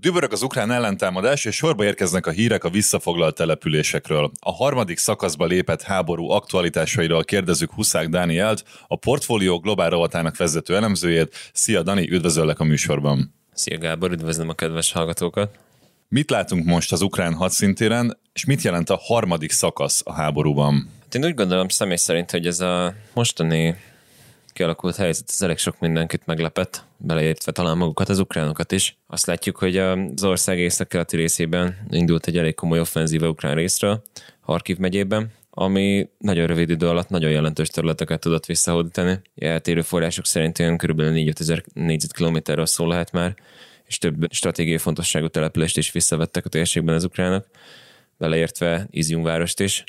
Dübörög 0.01 0.31
az 0.31 0.41
ukrán 0.41 0.71
ellentámadás, 0.71 1.45
és 1.45 1.55
sorba 1.55 1.83
érkeznek 1.83 2.27
a 2.27 2.31
hírek 2.31 2.63
a 2.63 2.69
visszafoglalt 2.69 3.35
településekről. 3.35 4.31
A 4.39 4.51
harmadik 4.51 4.97
szakaszba 4.97 5.45
lépett 5.45 5.81
háború 5.81 6.29
aktualitásairól 6.29 7.23
kérdezzük 7.23 7.71
Huszák 7.71 8.09
Dánielt, 8.09 8.63
a 8.87 8.95
portfólió 8.95 9.59
globál 9.59 9.89
rovatának 9.89 10.37
vezető 10.37 10.75
elemzőjét. 10.75 11.35
Szia 11.53 11.83
Dani, 11.83 12.09
üdvözöllek 12.11 12.59
a 12.59 12.63
műsorban! 12.63 13.33
Szia 13.53 13.77
Gábor, 13.77 14.11
üdvözlöm 14.11 14.49
a 14.49 14.53
kedves 14.53 14.91
hallgatókat! 14.91 15.57
Mit 16.07 16.29
látunk 16.29 16.65
most 16.65 16.91
az 16.91 17.01
ukrán 17.01 17.33
hadszintéren, 17.33 18.19
és 18.33 18.45
mit 18.45 18.61
jelent 18.61 18.89
a 18.89 18.99
harmadik 19.01 19.51
szakasz 19.51 20.01
a 20.05 20.13
háborúban? 20.13 20.89
Hát 21.03 21.15
én 21.15 21.25
úgy 21.25 21.35
gondolom 21.35 21.67
személy 21.67 21.95
szerint, 21.95 22.31
hogy 22.31 22.47
ez 22.47 22.59
a 22.59 22.93
mostani 23.13 23.75
kialakult 24.61 24.95
helyzet, 24.95 25.29
ez 25.29 25.41
elég 25.41 25.57
sok 25.57 25.79
mindenkit 25.79 26.25
meglepett, 26.25 26.83
beleértve 26.97 27.51
talán 27.51 27.77
magukat, 27.77 28.09
az 28.09 28.19
ukránokat 28.19 28.71
is. 28.71 28.97
Azt 29.07 29.25
látjuk, 29.25 29.57
hogy 29.57 29.77
az 29.77 30.23
ország 30.23 30.59
észak-keleti 30.59 31.15
részében 31.15 31.77
indult 31.89 32.27
egy 32.27 32.37
elég 32.37 32.55
komoly 32.55 32.79
offenzíva 32.79 33.27
ukrán 33.27 33.55
részről, 33.55 34.01
Harkiv 34.39 34.77
megyében, 34.77 35.31
ami 35.49 36.09
nagyon 36.17 36.47
rövid 36.47 36.69
idő 36.69 36.87
alatt 36.87 37.09
nagyon 37.09 37.31
jelentős 37.31 37.67
területeket 37.67 38.19
tudott 38.19 38.45
visszahódítani. 38.45 39.19
Eltérő 39.35 39.81
források 39.81 40.25
szerint 40.25 40.59
olyan 40.59 40.77
kb. 40.77 41.01
4 41.01 41.33
ezer 41.39 41.63
négyzetkilométerről 41.73 42.65
szó 42.65 42.87
lehet 42.87 43.11
már, 43.11 43.35
és 43.87 43.97
több 43.97 44.25
stratégiai 44.29 44.77
fontosságú 44.77 45.27
települést 45.27 45.77
is 45.77 45.91
visszavettek 45.91 46.45
a 46.45 46.49
térségben 46.49 46.95
az 46.95 47.03
ukránok, 47.03 47.45
beleértve 48.17 48.87
Izium 48.89 49.23
várost 49.23 49.59
is 49.59 49.83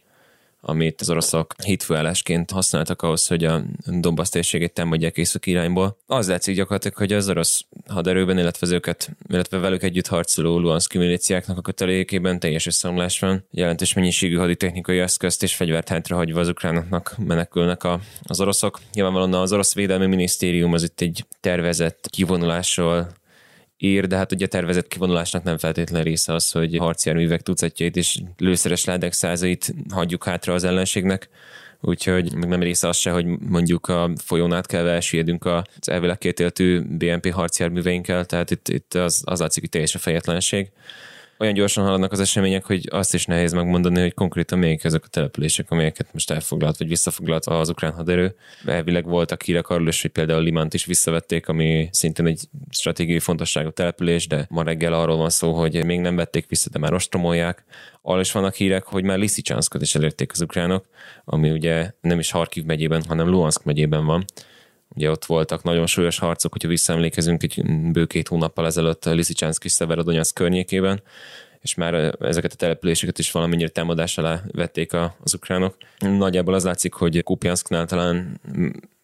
amit 0.65 1.01
az 1.01 1.11
oroszok 1.11 1.55
hitfőállásként 1.65 2.51
használtak 2.51 3.03
ahhoz, 3.03 3.27
hogy 3.27 3.45
a 3.45 3.63
Donbass 3.87 4.29
térségét 4.29 4.73
támadják 4.73 5.17
észak 5.17 5.47
irányból. 5.47 5.99
Az 6.07 6.29
látszik 6.29 6.57
gyakorlatilag, 6.57 6.97
hogy 6.97 7.13
az 7.13 7.29
orosz 7.29 7.65
haderőben, 7.87 8.39
illetve 8.39 8.67
az 8.67 8.73
őket, 8.73 9.11
illetve 9.29 9.59
velük 9.59 9.83
együtt 9.83 10.07
harcoló 10.07 10.59
Luhanszki 10.59 10.99
milíciáknak 10.99 11.59
a 11.59 11.63
kötelékében 11.63 12.41
teljes 12.41 12.67
összeomlás 12.67 13.19
van. 13.19 13.45
Jelentős 13.51 13.93
mennyiségű 13.93 14.37
haditechnikai 14.37 14.99
eszközt 14.99 15.43
és 15.43 15.55
fegyvert 15.55 15.89
hátrahagyva 15.89 16.41
az 16.41 16.49
ukránoknak 16.49 17.15
menekülnek 17.19 17.85
a, 17.85 18.01
az 18.23 18.41
oroszok. 18.41 18.81
Nyilvánvalóan 18.93 19.35
az 19.35 19.53
orosz 19.53 19.75
védelmi 19.75 20.07
minisztérium 20.07 20.73
az 20.73 20.83
itt 20.83 21.01
egy 21.01 21.25
tervezett 21.41 22.09
kivonulásról 22.11 23.21
ír, 23.83 24.07
de 24.07 24.17
hát 24.17 24.33
ugye 24.33 24.45
a 24.45 24.49
tervezett 24.49 24.89
kivonulásnak 24.89 25.43
nem 25.43 25.59
feltétlen 25.59 26.03
része 26.03 26.35
az, 26.35 26.51
hogy 26.51 26.77
harcjárművek 26.77 27.43
tucatjait 27.43 27.97
és 27.97 28.19
lőszeres 28.39 28.85
ládek 28.85 29.13
százait 29.13 29.75
hagyjuk 29.91 30.25
hátra 30.25 30.55
az 30.55 30.65
ellenségnek, 30.65 31.29
úgyhogy 31.81 32.35
meg 32.35 32.49
nem 32.49 32.63
része 32.63 32.89
az 32.89 32.97
se, 32.97 33.11
hogy 33.11 33.27
mondjuk 33.27 33.89
a 33.89 34.11
folyón 34.17 34.53
át 34.53 34.67
kell 34.67 34.89
elsüllyedünk 34.89 35.45
az 35.45 35.89
elvileg 35.89 36.19
kétéltű 36.19 36.81
BNP 36.81 37.33
harcjárműveinkkel, 37.33 38.25
tehát 38.25 38.51
itt, 38.51 38.69
itt 38.69 38.95
az, 38.95 39.23
az 39.25 39.41
látszik, 39.41 39.63
hogy 39.63 39.71
teljes 39.71 39.95
a 39.95 39.99
fejetlenség 39.99 40.71
olyan 41.43 41.55
gyorsan 41.55 41.85
haladnak 41.85 42.13
az 42.13 42.21
események, 42.21 42.65
hogy 42.65 42.89
azt 42.91 43.15
is 43.15 43.27
nehéz 43.27 43.53
megmondani, 43.53 44.01
hogy 44.01 44.15
konkrétan 44.15 44.59
melyik 44.59 44.85
ezek 44.85 45.05
a 45.05 45.09
települések, 45.09 45.71
amelyeket 45.71 46.13
most 46.13 46.31
elfoglalt 46.31 46.77
vagy 46.77 46.89
visszafoglalt 46.89 47.47
az 47.47 47.69
ukrán 47.69 47.93
haderő. 47.93 48.35
Elvileg 48.67 49.05
voltak 49.05 49.43
hírek 49.43 49.69
arról 49.69 49.89
is, 49.89 50.03
hogy 50.03 50.11
például 50.11 50.43
Limant 50.43 50.75
is 50.75 50.85
visszavették, 50.85 51.49
ami 51.49 51.89
szintén 51.93 52.27
egy 52.27 52.41
stratégiai 52.71 53.19
fontosságú 53.19 53.71
település, 53.71 54.27
de 54.27 54.47
ma 54.49 54.63
reggel 54.63 54.93
arról 54.93 55.17
van 55.17 55.31
szó, 55.31 55.53
hogy 55.53 55.85
még 55.85 56.01
nem 56.01 56.17
vették 56.17 56.49
vissza, 56.49 56.71
de 56.71 56.79
már 56.79 56.95
ostromolják. 56.95 57.65
Arról 58.03 58.21
is 58.21 58.33
vannak 58.33 58.55
hírek, 58.55 58.85
hogy 58.85 59.05
már 59.05 59.19
Liszicsanszkot 59.19 59.83
is 59.83 59.95
elérték 59.95 60.31
az 60.33 60.41
ukránok, 60.41 60.87
ami 61.25 61.51
ugye 61.51 61.91
nem 62.01 62.19
is 62.19 62.31
Harkiv 62.31 62.65
megyében, 62.65 63.03
hanem 63.09 63.29
Luhansk 63.29 63.65
megyében 63.65 64.05
van 64.05 64.25
Ugye 64.95 65.11
ott 65.11 65.25
voltak 65.25 65.63
nagyon 65.63 65.87
súlyos 65.87 66.19
harcok, 66.19 66.53
hogyha 66.53 66.69
visszaemlékezünk 66.69 67.43
egy 67.43 67.63
bő 67.93 68.07
két 68.07 68.29
hónappal 68.29 68.67
ezelőtt 68.67 69.05
Liszicsánszk 69.05 69.65
és 69.65 69.73
Szeverodonyasz 69.73 70.33
környékében, 70.33 71.03
és 71.61 71.75
már 71.75 72.15
ezeket 72.21 72.53
a 72.53 72.57
településeket 72.57 73.19
is 73.19 73.31
valamennyire 73.31 73.69
támadás 73.69 74.19
alá 74.19 74.43
vették 74.53 74.93
az 74.93 75.35
ukránok. 75.35 75.77
Nagyjából 75.99 76.55
az 76.55 76.65
látszik, 76.65 76.93
hogy 76.93 77.23
Kupjansknál 77.23 77.87
talán 77.87 78.41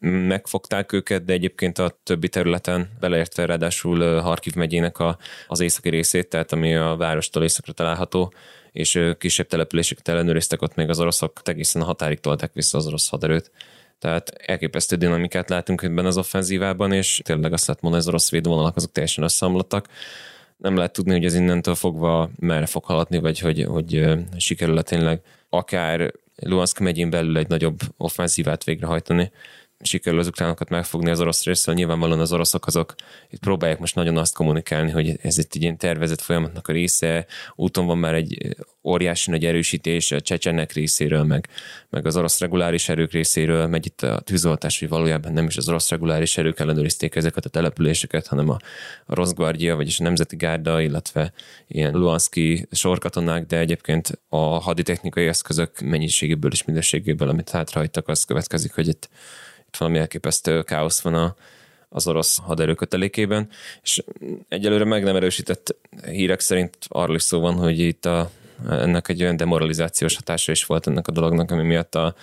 megfogták 0.00 0.92
őket, 0.92 1.24
de 1.24 1.32
egyébként 1.32 1.78
a 1.78 1.98
többi 2.02 2.28
területen, 2.28 2.90
beleértve 3.00 3.46
ráadásul 3.46 4.20
Harkiv 4.20 4.54
megyének 4.54 4.98
a, 4.98 5.18
az 5.46 5.60
északi 5.60 5.88
részét, 5.88 6.28
tehát 6.28 6.52
ami 6.52 6.74
a 6.74 6.96
várostól 6.96 7.42
északra 7.42 7.72
található, 7.72 8.32
és 8.72 9.00
kisebb 9.18 9.46
településeket 9.46 10.08
ellenőriztek 10.08 10.62
ott 10.62 10.74
még 10.74 10.88
az 10.88 11.00
oroszok, 11.00 11.40
egészen 11.44 11.82
a 11.82 11.84
határig 11.84 12.20
tolták 12.20 12.52
vissza 12.52 12.78
az 12.78 12.86
orosz 12.86 13.08
haderőt. 13.08 13.50
Tehát 13.98 14.28
elképesztő 14.28 14.96
dinamikát 14.96 15.48
látunk 15.48 15.82
ebben 15.82 16.06
az 16.06 16.16
offenzívában, 16.16 16.92
és 16.92 17.20
tényleg 17.24 17.52
azt 17.52 17.66
lehet 17.66 17.82
mondani, 17.82 18.02
hogy 18.04 18.12
az 18.12 18.18
orosz 18.18 18.30
védvonalak 18.30 18.76
azok 18.76 18.92
teljesen 18.92 19.24
összeomlottak. 19.24 19.86
Nem 20.56 20.76
lehet 20.76 20.92
tudni, 20.92 21.12
hogy 21.12 21.24
ez 21.24 21.34
innentől 21.34 21.74
fogva 21.74 22.30
merre 22.38 22.66
fog 22.66 22.84
haladni, 22.84 23.18
vagy 23.18 23.38
hogy, 23.38 23.64
hogy 23.64 24.18
sikerül 24.36 24.82
tényleg 24.82 25.20
akár 25.48 26.12
Luhansk 26.36 26.78
megyén 26.78 27.10
belül 27.10 27.38
egy 27.38 27.48
nagyobb 27.48 27.78
offenzívát 27.96 28.64
végrehajtani. 28.64 29.30
Sikerül 29.80 30.18
az 30.18 30.26
ukránokat 30.26 30.68
megfogni 30.68 31.10
az 31.10 31.20
orosz 31.20 31.44
részről, 31.44 31.74
nyilvánvalóan 31.74 32.20
az 32.20 32.32
oroszok 32.32 32.66
azok 32.66 32.94
itt 33.30 33.40
próbálják 33.40 33.78
most 33.78 33.94
nagyon 33.94 34.16
azt 34.16 34.34
kommunikálni, 34.34 34.90
hogy 34.90 35.18
ez 35.22 35.38
egy 35.38 35.62
ilyen 35.62 35.76
tervezett 35.76 36.20
folyamatnak 36.20 36.68
a 36.68 36.72
része, 36.72 37.26
úton 37.54 37.86
van 37.86 37.98
már 37.98 38.14
egy 38.14 38.56
óriási 38.84 39.30
nagy 39.30 39.44
erősítés 39.44 40.12
a 40.12 40.20
csecsenek 40.20 40.72
részéről, 40.72 41.22
meg, 41.22 41.48
meg 41.90 42.06
az 42.06 42.16
orosz 42.16 42.40
reguláris 42.40 42.88
erők 42.88 43.12
részéről, 43.12 43.66
megy 43.66 43.86
itt 43.86 44.02
a 44.02 44.20
tűzoltás, 44.20 44.78
hogy 44.78 44.88
valójában 44.88 45.32
nem 45.32 45.46
is 45.46 45.56
az 45.56 45.68
orosz 45.68 45.90
reguláris 45.90 46.36
erők 46.36 46.60
ellenőrizték 46.60 47.14
ezeket 47.14 47.44
a 47.44 47.48
településeket, 47.48 48.26
hanem 48.26 48.48
a, 48.48 48.56
a 49.06 49.14
Rosgvardia, 49.14 49.76
vagyis 49.76 50.00
a 50.00 50.02
Nemzeti 50.02 50.36
Gárda, 50.36 50.80
illetve 50.80 51.32
ilyen 51.66 51.92
Luanszki 51.92 52.66
sorkatonák, 52.70 53.46
de 53.46 53.58
egyébként 53.58 54.20
a 54.28 54.60
haditechnikai 54.60 55.26
eszközök 55.26 55.80
mennyiségéből 55.80 56.52
és 56.52 56.64
minőségéből, 56.64 57.28
amit 57.28 57.50
hátrahagytak, 57.50 58.08
az 58.08 58.24
következik, 58.24 58.74
hogy 58.74 58.88
itt 58.88 58.98
itt 58.98 59.10
valami 59.78 59.98
elképesztő 59.98 60.62
káosz 60.62 61.00
van 61.00 61.14
a, 61.14 61.36
az 61.88 62.06
orosz 62.06 62.38
haderőkötelékében, 62.38 63.48
és 63.82 64.02
egyelőre 64.48 64.84
meg 64.84 65.02
nem 65.02 65.16
erősített 65.16 65.76
hírek 66.06 66.40
szerint 66.40 66.76
arról 66.88 67.16
is 67.16 67.22
szó 67.22 67.40
van, 67.40 67.54
hogy 67.54 67.78
itt 67.78 68.04
a, 68.04 68.30
ennek 68.68 69.08
egy 69.08 69.22
olyan 69.22 69.36
demoralizációs 69.36 70.16
hatása 70.16 70.52
is 70.52 70.64
volt 70.64 70.86
ennek 70.86 71.08
a 71.08 71.12
dolognak, 71.12 71.50
ami 71.50 71.62
miatt 71.62 71.94
a, 71.94 72.14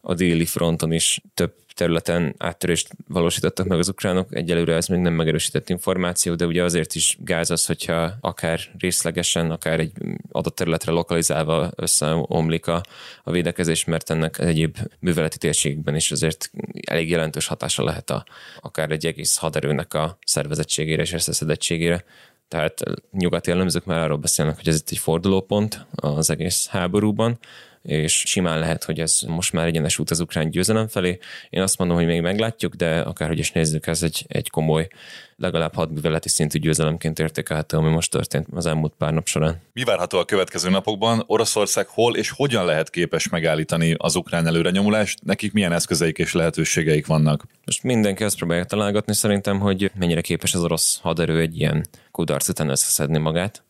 a 0.00 0.14
déli 0.14 0.46
fronton 0.46 0.92
is 0.92 1.20
több 1.34 1.52
területen 1.80 2.34
áttörést 2.38 2.88
valósítottak 3.08 3.66
meg 3.66 3.78
az 3.78 3.88
ukránok. 3.88 4.34
Egyelőre 4.34 4.74
ez 4.74 4.86
még 4.86 5.00
nem 5.00 5.12
megerősített 5.12 5.68
információ, 5.68 6.34
de 6.34 6.46
ugye 6.46 6.62
azért 6.62 6.94
is 6.94 7.16
gáz 7.20 7.50
az, 7.50 7.66
hogyha 7.66 8.12
akár 8.20 8.60
részlegesen, 8.78 9.50
akár 9.50 9.80
egy 9.80 9.92
adott 10.30 10.54
területre 10.54 10.92
lokalizálva 10.92 11.70
összeomlik 11.76 12.66
a, 12.66 12.82
a 13.24 13.30
védekezés, 13.30 13.84
mert 13.84 14.10
ennek 14.10 14.38
egyéb 14.38 14.76
műveleti 14.98 15.38
térségben 15.38 15.94
is 15.94 16.10
azért 16.10 16.50
elég 16.86 17.10
jelentős 17.10 17.46
hatása 17.46 17.84
lehet 17.84 18.10
a, 18.10 18.24
akár 18.60 18.90
egy 18.90 19.06
egész 19.06 19.36
haderőnek 19.36 19.94
a 19.94 20.18
szervezettségére 20.24 21.02
és 21.02 21.12
összeszedettségére. 21.12 22.04
Tehát 22.48 22.82
nyugati 23.12 23.50
jellemzők 23.50 23.84
már 23.84 24.02
arról 24.02 24.18
beszélnek, 24.18 24.56
hogy 24.56 24.68
ez 24.68 24.76
itt 24.76 24.90
egy 24.90 24.98
fordulópont 24.98 25.86
az 25.94 26.30
egész 26.30 26.66
háborúban, 26.66 27.38
és 27.82 28.22
simán 28.26 28.58
lehet, 28.58 28.84
hogy 28.84 29.00
ez 29.00 29.20
most 29.26 29.52
már 29.52 29.66
egyenes 29.66 29.98
út 29.98 30.10
az 30.10 30.20
ukrán 30.20 30.50
győzelem 30.50 30.88
felé. 30.88 31.18
Én 31.50 31.62
azt 31.62 31.78
mondom, 31.78 31.96
hogy 31.96 32.06
még 32.06 32.20
meglátjuk, 32.20 32.74
de 32.74 33.00
akárhogy 33.00 33.38
is 33.38 33.52
nézzük, 33.52 33.86
ez 33.86 34.02
egy, 34.02 34.24
egy 34.28 34.50
komoly, 34.50 34.88
legalább 35.36 35.74
hadműveleti 35.74 36.28
szintű 36.28 36.58
győzelemként 36.58 37.18
értékelhető, 37.18 37.76
ami 37.76 37.90
most 37.90 38.10
történt 38.10 38.46
az 38.54 38.66
elmúlt 38.66 38.92
pár 38.98 39.12
nap 39.12 39.26
során. 39.26 39.60
Mi 39.72 39.84
várható 39.84 40.18
a 40.18 40.24
következő 40.24 40.70
napokban? 40.70 41.22
Oroszország 41.26 41.86
hol 41.86 42.16
és 42.16 42.30
hogyan 42.30 42.64
lehet 42.64 42.90
képes 42.90 43.28
megállítani 43.28 43.94
az 43.98 44.14
ukrán 44.14 44.46
előrenyomulást? 44.46 45.18
Nekik 45.22 45.52
milyen 45.52 45.72
eszközeik 45.72 46.18
és 46.18 46.32
lehetőségeik 46.32 47.06
vannak? 47.06 47.44
Most 47.64 47.82
mindenki 47.82 48.24
azt 48.24 48.36
próbálja 48.36 48.64
találgatni 48.64 49.14
szerintem, 49.14 49.58
hogy 49.58 49.90
mennyire 49.98 50.20
képes 50.20 50.54
az 50.54 50.62
orosz 50.62 50.98
haderő 51.02 51.40
egy 51.40 51.58
ilyen 51.58 51.86
kudarc 52.10 52.48
után 52.48 52.68
összeszedni 52.68 53.18
magát. 53.18 53.64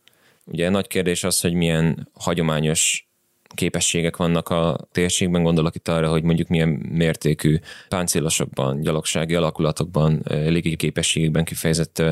Ugye 0.45 0.69
nagy 0.69 0.87
kérdés 0.87 1.23
az, 1.23 1.41
hogy 1.41 1.53
milyen 1.53 2.09
hagyományos 2.13 3.10
képességek 3.53 4.17
vannak 4.17 4.49
a 4.49 4.77
térségben, 4.91 5.43
gondolok 5.43 5.75
itt 5.75 5.87
arra, 5.87 6.09
hogy 6.09 6.23
mondjuk 6.23 6.47
milyen 6.47 6.69
mértékű 6.91 7.59
páncélosokban, 7.89 8.81
gyalogsági 8.81 9.35
alakulatokban, 9.35 10.21
légi 10.27 10.75
képességekben 10.75 11.43
kifejezett 11.43 12.03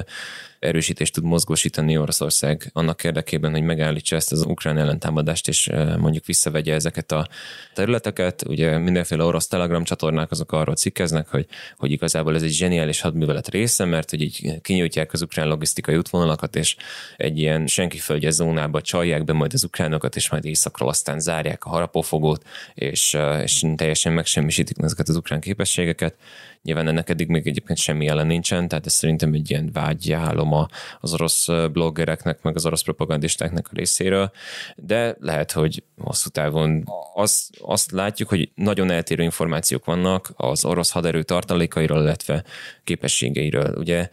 erősítést 0.59 1.13
tud 1.13 1.23
mozgósítani 1.23 1.97
Oroszország 1.97 2.69
annak 2.73 3.03
érdekében, 3.03 3.51
hogy 3.51 3.61
megállítsa 3.61 4.15
ezt 4.15 4.31
az 4.31 4.45
ukrán 4.45 4.77
ellentámadást, 4.77 5.47
és 5.47 5.69
mondjuk 5.97 6.25
visszavegye 6.25 6.73
ezeket 6.73 7.11
a 7.11 7.27
területeket. 7.73 8.43
Ugye 8.47 8.77
mindenféle 8.77 9.23
orosz 9.23 9.47
telegram 9.47 9.83
csatornák 9.83 10.31
azok 10.31 10.51
arról 10.51 10.75
cikkeznek, 10.75 11.27
hogy, 11.27 11.45
hogy 11.77 11.91
igazából 11.91 12.35
ez 12.35 12.43
egy 12.43 12.51
zseniális 12.51 13.01
hadművelet 13.01 13.49
része, 13.49 13.85
mert 13.85 14.09
hogy 14.09 14.21
így 14.21 14.61
kinyújtják 14.61 15.13
az 15.13 15.21
ukrán 15.21 15.47
logisztikai 15.47 15.95
útvonalakat, 15.95 16.55
és 16.55 16.75
egy 17.17 17.37
ilyen 17.37 17.67
senki 17.67 17.97
földje 17.97 18.29
zónába 18.29 18.81
csalják 18.81 19.23
be 19.23 19.33
majd 19.33 19.53
az 19.53 19.63
ukránokat, 19.63 20.15
és 20.15 20.29
majd 20.29 20.45
északról 20.45 20.89
aztán 20.89 21.19
zárják 21.19 21.65
a 21.65 21.69
harapófogót, 21.69 22.43
és, 22.73 23.17
és 23.43 23.65
teljesen 23.75 24.13
megsemmisítik 24.13 24.77
ezeket 24.79 25.09
az 25.09 25.15
ukrán 25.15 25.39
képességeket. 25.39 26.15
Nyilván 26.61 26.87
ennek 26.87 27.09
eddig 27.09 27.27
még 27.27 27.47
egyébként 27.47 27.79
semmi 27.79 28.05
jelen 28.05 28.27
nincsen, 28.27 28.67
tehát 28.67 28.85
ez 28.85 28.93
szerintem 28.93 29.33
egy 29.33 29.49
ilyen 29.49 29.69
vágyálom 29.73 30.48
az 30.99 31.13
orosz 31.13 31.47
bloggereknek, 31.71 32.41
meg 32.41 32.55
az 32.55 32.65
orosz 32.65 32.81
propagandistáknak 32.81 33.67
a 33.71 33.75
részéről, 33.75 34.31
de 34.75 35.15
lehet, 35.19 35.51
hogy 35.51 35.83
hosszú 35.97 36.29
távon 36.29 36.83
azt, 37.13 37.49
azt 37.61 37.91
látjuk, 37.91 38.29
hogy 38.29 38.51
nagyon 38.55 38.91
eltérő 38.91 39.23
információk 39.23 39.85
vannak 39.85 40.31
az 40.35 40.65
orosz 40.65 40.91
haderő 40.91 41.23
tartalékairól, 41.23 42.01
illetve 42.01 42.43
képességeiről. 42.83 43.75
Ugye 43.77 44.09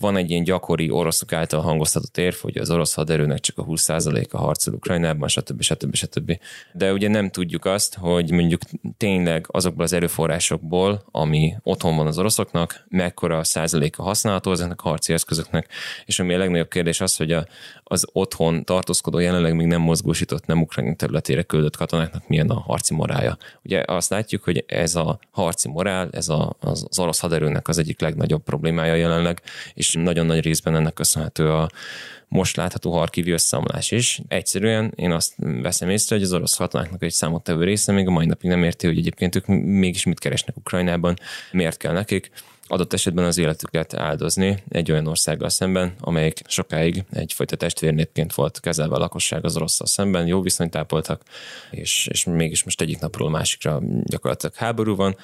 van 0.00 0.16
egy 0.16 0.30
ilyen 0.30 0.44
gyakori 0.44 0.90
oroszok 0.90 1.32
által 1.32 1.60
hangoztatott 1.60 2.18
érv, 2.18 2.34
hogy 2.34 2.58
az 2.58 2.70
orosz 2.70 2.94
haderőnek 2.94 3.40
csak 3.40 3.58
a 3.58 3.64
20%-a 3.64 4.36
harcol 4.36 4.74
Ukrajnában, 4.74 5.28
stb. 5.28 5.62
stb. 5.62 5.94
stb. 5.94 6.38
De 6.72 6.92
ugye 6.92 7.08
nem 7.08 7.30
tudjuk 7.30 7.64
azt, 7.64 7.94
hogy 7.94 8.30
mondjuk 8.30 8.60
tényleg 8.96 9.46
azokból 9.48 9.84
az 9.84 9.92
erőforrásokból, 9.92 11.04
ami 11.10 11.54
otthon 11.62 11.96
van 11.96 12.06
az 12.06 12.18
oroszoknak, 12.18 12.84
mekkora 12.88 13.38
a 13.38 13.44
százaléka 13.44 14.02
használható 14.02 14.52
ezeknek 14.52 14.84
a 14.84 14.88
harci 14.88 15.12
eszközöknek, 15.12 15.68
és 16.04 16.18
ami 16.18 16.34
a 16.34 16.38
legnagyobb 16.38 16.68
kérdés 16.68 17.00
az, 17.00 17.16
hogy 17.16 17.32
a, 17.32 17.46
az 17.84 18.06
otthon 18.12 18.64
tartózkodó, 18.64 19.18
jelenleg 19.18 19.54
még 19.54 19.66
nem 19.66 19.80
mozgósított, 19.80 20.46
nem 20.46 20.60
ukrajn 20.60 20.96
területére 20.96 21.42
küldött 21.42 21.76
katonáknak 21.76 22.28
milyen 22.28 22.50
a 22.50 22.60
harci 22.60 22.94
morálja. 22.94 23.36
Ugye 23.62 23.82
azt 23.86 24.10
látjuk, 24.10 24.44
hogy 24.44 24.64
ez 24.66 24.94
a 24.94 25.18
harci 25.30 25.68
morál, 25.68 26.08
ez 26.12 26.28
a, 26.28 26.56
az, 26.60 26.86
az 26.88 26.98
orosz 26.98 27.20
haderőnek 27.20 27.68
az 27.68 27.78
egyik 27.78 28.00
legnagyobb 28.00 28.42
problémája 28.42 28.94
jelenleg, 28.94 29.42
és 29.74 29.85
és 29.88 29.94
nagyon 29.94 30.26
nagy 30.26 30.40
részben 30.40 30.76
ennek 30.76 30.94
köszönhető 30.94 31.52
a 31.52 31.70
most 32.28 32.56
látható 32.56 32.92
harkivi 32.92 33.30
összeomlás 33.30 33.90
is. 33.90 34.20
Egyszerűen 34.28 34.92
én 34.96 35.12
azt 35.12 35.34
veszem 35.36 35.88
észre, 35.88 36.16
hogy 36.16 36.24
az 36.24 36.32
orosz 36.32 36.56
katonáknak 36.56 37.02
egy 37.02 37.12
számottevő 37.12 37.64
része 37.64 37.92
még 37.92 38.06
a 38.06 38.10
mai 38.10 38.26
napig 38.26 38.50
nem 38.50 38.62
érti, 38.62 38.86
hogy 38.86 38.98
egyébként 38.98 39.36
ők 39.36 39.46
mégis 39.46 40.04
mit 40.04 40.18
keresnek 40.18 40.56
Ukrajnában, 40.56 41.16
miért 41.52 41.76
kell 41.76 41.92
nekik 41.92 42.30
adott 42.68 42.92
esetben 42.92 43.24
az 43.24 43.38
életüket 43.38 43.94
áldozni 43.94 44.62
egy 44.68 44.90
olyan 44.90 45.06
országgal 45.06 45.48
szemben, 45.48 45.94
amelyik 46.00 46.42
sokáig 46.46 47.04
egyfajta 47.12 47.56
testvérnépként 47.56 48.34
volt 48.34 48.60
kezelve 48.60 48.94
a 48.94 48.98
lakosság 48.98 49.44
az 49.44 49.56
oroszsal 49.56 49.86
szemben, 49.86 50.26
jó 50.26 50.40
viszonyt 50.40 50.76
ápoltak, 50.76 51.22
és, 51.70 52.08
és 52.10 52.24
mégis 52.24 52.64
most 52.64 52.80
egyik 52.80 52.98
napról 52.98 53.30
másikra 53.30 53.82
gyakorlatilag 54.04 54.54
háború 54.54 54.96
van, 54.96 55.16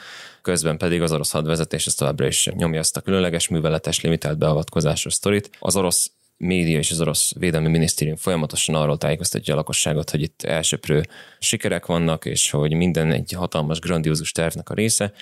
közben 0.42 0.78
pedig 0.78 1.02
az 1.02 1.12
orosz 1.12 1.30
hadvezetés 1.30 1.86
ezt 1.86 1.98
továbbra 1.98 2.26
is 2.26 2.46
nyomja 2.54 2.80
azt 2.80 2.96
a 2.96 3.00
különleges 3.00 3.48
műveletes 3.48 4.00
limitált 4.00 4.38
beavatkozásos 4.38 5.14
sztorit. 5.14 5.50
Az 5.58 5.76
orosz 5.76 6.10
média 6.42 6.78
és 6.78 6.90
az 6.90 7.00
orosz 7.00 7.32
védelmi 7.38 7.68
minisztérium 7.68 8.16
folyamatosan 8.16 8.74
arról 8.74 8.98
tájékoztatja 8.98 9.54
a 9.54 9.56
lakosságot, 9.56 10.10
hogy 10.10 10.22
itt 10.22 10.42
elsőprő 10.42 11.02
sikerek 11.38 11.86
vannak, 11.86 12.24
és 12.24 12.50
hogy 12.50 12.74
minden 12.74 13.12
egy 13.12 13.32
hatalmas, 13.32 13.78
grandiózus 13.78 14.32
tervnek 14.32 14.70
a 14.70 14.74
része, 14.74 15.12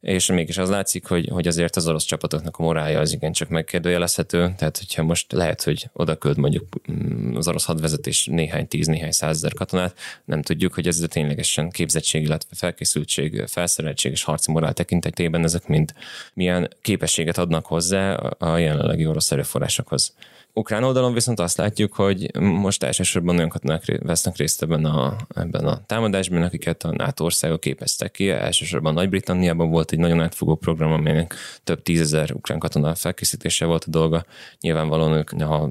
és 0.00 0.26
mégis 0.26 0.58
az 0.58 0.68
látszik, 0.68 1.06
hogy, 1.06 1.28
hogy 1.28 1.46
azért 1.46 1.76
az 1.76 1.88
orosz 1.88 2.04
csapatoknak 2.04 2.56
a 2.56 2.62
morálja 2.62 3.00
az 3.00 3.12
igencsak 3.12 3.48
megkérdőjelezhető, 3.48 4.54
tehát 4.58 4.78
hogyha 4.78 5.02
most 5.02 5.32
lehet, 5.32 5.62
hogy 5.62 5.88
oda 5.92 6.16
költ 6.16 6.36
mondjuk 6.36 6.64
mm, 6.92 7.36
az 7.36 7.48
orosz 7.48 7.64
hadvezetés 7.64 8.26
néhány 8.26 8.68
tíz, 8.68 8.86
néhány 8.86 9.10
százezer 9.10 9.52
katonát, 9.54 9.96
nem 10.24 10.42
tudjuk, 10.42 10.74
hogy 10.74 10.86
ez 10.86 11.04
ténylegesen 11.08 11.70
képzettség, 11.70 12.22
illetve 12.22 12.56
felkészültség, 12.56 13.44
felszereltség 13.46 14.12
és 14.12 14.22
harci 14.22 14.52
morál 14.52 14.72
tekintetében 14.72 15.44
ezek 15.44 15.66
mind 15.66 15.92
milyen 16.34 16.70
képességet 16.82 17.38
adnak 17.38 17.66
hozzá 17.66 18.14
a 18.14 18.58
jelenlegi 18.58 19.06
orosz 19.06 19.32
erőforrásokhoz. 19.32 20.14
Ukrán 20.58 20.84
oldalon 20.84 21.12
viszont 21.12 21.40
azt 21.40 21.56
látjuk, 21.56 21.94
hogy 21.94 22.40
most 22.40 22.82
elsősorban 22.82 23.36
olyan 23.36 23.48
katonák 23.48 23.98
vesznek 24.02 24.36
részt 24.36 24.62
ebben 24.62 24.84
a, 24.84 25.16
ebben 25.34 25.66
a 25.66 25.80
támadásban, 25.86 26.42
akiket 26.42 26.82
a 26.82 26.92
NATO 26.92 27.24
országok 27.24 27.60
képeztek 27.60 28.10
ki. 28.10 28.30
Elsősorban 28.30 28.94
Nagy-Britanniában 28.94 29.70
volt 29.70 29.92
egy 29.92 29.98
nagyon 29.98 30.20
átfogó 30.20 30.54
program, 30.54 30.92
amelynek 30.92 31.34
több 31.64 31.82
tízezer 31.82 32.32
ukrán 32.32 32.58
katona 32.58 32.94
felkészítése 32.94 33.64
volt 33.64 33.84
a 33.84 33.90
dolga. 33.90 34.24
Nyilvánvalóan 34.60 35.12
ők 35.12 35.30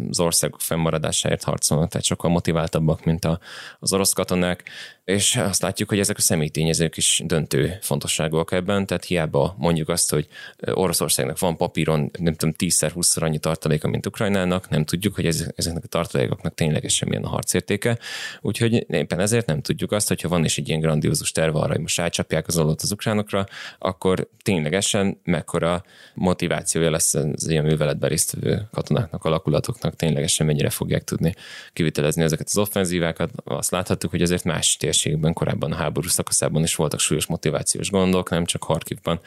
az 0.10 0.20
országok 0.20 0.62
fennmaradásáért 0.62 1.44
harcolnak, 1.44 1.90
tehát 1.90 2.06
sokkal 2.06 2.32
motiváltabbak, 2.32 3.06
mint 3.06 3.26
a, 3.26 3.40
az 3.80 3.94
orosz 3.94 4.14
katonák 4.14 4.64
és 5.06 5.36
azt 5.36 5.62
látjuk, 5.62 5.90
hogy 5.90 6.00
ezek 6.00 6.18
a 6.18 6.22
személytényezők 6.22 6.98
is 6.98 7.22
döntő 7.26 7.78
fontosságúak 7.82 8.52
ebben, 8.52 8.86
tehát 8.86 9.06
hiába 9.06 9.56
mondjuk 9.58 9.90
azt, 9.90 10.12
hogy 10.12 10.28
Oroszországnak 10.72 11.40
van 11.40 11.58
papíron, 11.58 12.12
nem 12.20 12.34
tudom, 12.34 12.56
10-20-szor 12.58 13.22
annyi 13.22 13.40
tartaléka, 13.40 13.88
mint 13.88 14.06
Ukrajnának, 14.06 14.70
nem 14.70 14.86
tudjuk, 14.86 15.16
hogy 15.16 15.26
ezeknek 15.56 15.84
a 15.84 15.88
tartalékoknak 15.88 16.54
ténylegesen 16.54 17.08
milyen 17.08 17.24
a 17.24 17.28
harcértéke, 17.28 17.98
úgyhogy 18.42 18.86
éppen 18.90 19.20
ezért 19.20 19.46
nem 19.46 19.62
tudjuk 19.62 19.92
azt, 19.92 20.08
hogyha 20.08 20.30
van 20.30 20.46
is 20.46 20.58
egy 20.58 20.68
ilyen 20.68 20.80
grandiózus 20.80 21.32
terve 21.32 21.60
arra, 21.60 21.72
hogy 21.72 21.82
most 21.82 22.00
átcsapják 22.00 22.48
az 22.48 22.58
alatt 22.58 22.82
az 22.82 22.92
ukránokra, 22.92 23.46
akkor 23.80 24.30
ténylegesen 24.42 25.20
mekkora 25.24 25.84
motivációja 26.14 26.92
lesz 26.92 27.14
az 27.14 27.50
ilyen 27.50 27.64
műveletben 27.64 28.10
résztvevő 28.10 28.68
katonáknak, 28.72 29.24
alakulatoknak, 29.24 29.96
ténylegesen 29.96 30.46
mennyire 30.46 30.70
fogják 30.70 31.04
tudni 31.04 31.34
kivitelezni 31.74 32.24
ezeket 32.24 32.48
az 32.48 32.58
offenzívákat. 32.58 33.32
Azt 33.44 33.72
láthattuk, 33.72 34.10
hogy 34.10 34.22
azért 34.22 34.44
más 34.44 34.78
tér 34.78 34.94
térségben 34.96 35.34
korábban 35.34 35.72
a 35.72 35.76
háború 35.76 36.08
szakaszában 36.08 36.64
is 36.64 36.76
voltak 36.76 37.00
súlyos 37.00 37.26
motivációs 37.26 37.90
gondok, 37.90 38.30
nem 38.30 38.46
csak 38.46 38.64
Harkivban. 38.64 39.20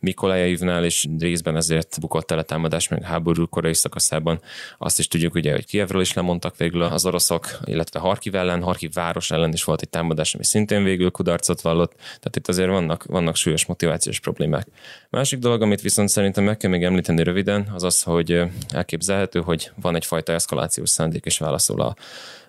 Mikolajevnál 0.00 0.84
és 0.84 1.06
részben 1.18 1.56
ezért 1.56 2.00
bukott 2.00 2.30
el 2.30 2.38
a 2.38 2.42
támadás, 2.42 2.88
meg 2.88 3.02
a 3.02 3.06
háború 3.06 3.48
korai 3.48 3.74
szakaszában. 3.74 4.40
Azt 4.78 4.98
is 4.98 5.08
tudjuk 5.08 5.34
ugye, 5.34 5.52
hogy 5.52 5.66
Kievről 5.66 6.00
is 6.00 6.12
lemondtak 6.12 6.56
végül 6.56 6.82
az 6.82 7.06
oroszok, 7.06 7.58
illetve 7.64 7.98
Harkiv 7.98 8.34
ellen, 8.34 8.62
Harkiv 8.62 8.92
város 8.92 9.30
ellen 9.30 9.52
is 9.52 9.64
volt 9.64 9.80
egy 9.80 9.88
támadás, 9.88 10.34
ami 10.34 10.44
szintén 10.44 10.84
végül 10.84 11.10
kudarcot 11.10 11.60
vallott. 11.60 11.94
Tehát 11.96 12.36
itt 12.36 12.48
azért 12.48 12.68
vannak, 12.68 13.04
vannak 13.04 13.36
súlyos 13.36 13.66
motivációs 13.66 14.20
problémák. 14.20 14.66
Másik 15.10 15.38
dolog, 15.38 15.62
amit 15.62 15.80
viszont 15.80 16.08
szerintem 16.08 16.44
meg 16.44 16.56
kell 16.56 16.70
még 16.70 16.82
említeni 16.82 17.22
röviden, 17.22 17.70
az 17.74 17.82
az, 17.82 18.02
hogy 18.02 18.42
elképzelhető, 18.68 19.40
hogy 19.40 19.70
van 19.80 19.96
egyfajta 19.96 20.32
eszkalációs 20.32 20.90
szándék 20.90 21.24
és 21.24 21.38
válaszol 21.38 21.80
a, 21.80 21.96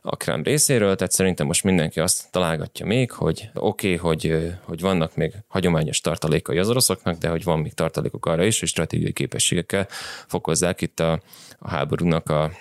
a 0.10 0.16
Krem 0.16 0.44
részéről, 0.44 0.96
tehát 0.96 1.14
szerintem 1.14 1.46
most 1.46 1.64
mindenki 1.64 2.00
azt 2.00 2.32
találgatja 2.32 2.86
még, 2.86 3.12
hogy 3.12 3.50
oké, 3.54 3.94
okay, 3.94 3.98
hogy, 3.98 4.54
hogy 4.64 4.82
vannak 4.82 5.16
még 5.16 5.34
hagyományos 5.48 6.02
tartalékai 6.02 6.58
az 6.58 6.70
oroszoknak, 6.70 7.18
de 7.18 7.30
hogy 7.30 7.44
van 7.44 7.60
még 7.60 7.74
tartalékok 7.74 8.26
arra 8.26 8.44
is, 8.46 8.60
hogy 8.60 8.70
stratégiai 8.70 9.14
képességekkel 9.14 9.88
fokozzák 10.28 10.82
itt 10.82 11.00
a, 11.00 11.22
a 11.60 11.70
háborúnak 11.70 12.30
a 12.30 12.52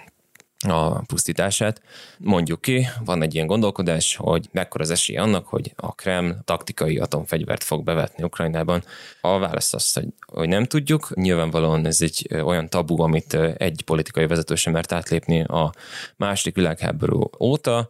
a 0.69 1.03
pusztítását. 1.03 1.83
Mondjuk 2.19 2.61
ki, 2.61 2.87
van 3.05 3.23
egy 3.23 3.35
ilyen 3.35 3.47
gondolkodás, 3.47 4.17
hogy 4.17 4.49
mekkora 4.53 4.85
az 4.85 4.91
esély 4.91 5.17
annak, 5.17 5.47
hogy 5.47 5.73
a 5.77 5.95
Kreml 5.95 6.37
taktikai 6.45 6.99
atomfegyvert 6.99 7.65
fog 7.65 7.85
bevetni 7.85 8.25
Ukrajnában. 8.25 8.85
A 9.21 9.39
válasz 9.39 9.75
az, 9.75 9.93
hogy, 9.93 10.09
hogy 10.27 10.49
nem 10.49 10.65
tudjuk. 10.65 11.15
Nyilvánvalóan 11.15 11.87
ez 11.87 12.03
egy 12.03 12.29
olyan 12.43 12.69
tabu, 12.69 13.03
amit 13.03 13.35
egy 13.57 13.83
politikai 13.85 14.27
vezető 14.27 14.55
sem 14.55 14.73
mert 14.73 14.93
átlépni 14.93 15.43
a 15.43 15.73
második 16.17 16.55
világháború 16.55 17.31
óta 17.41 17.89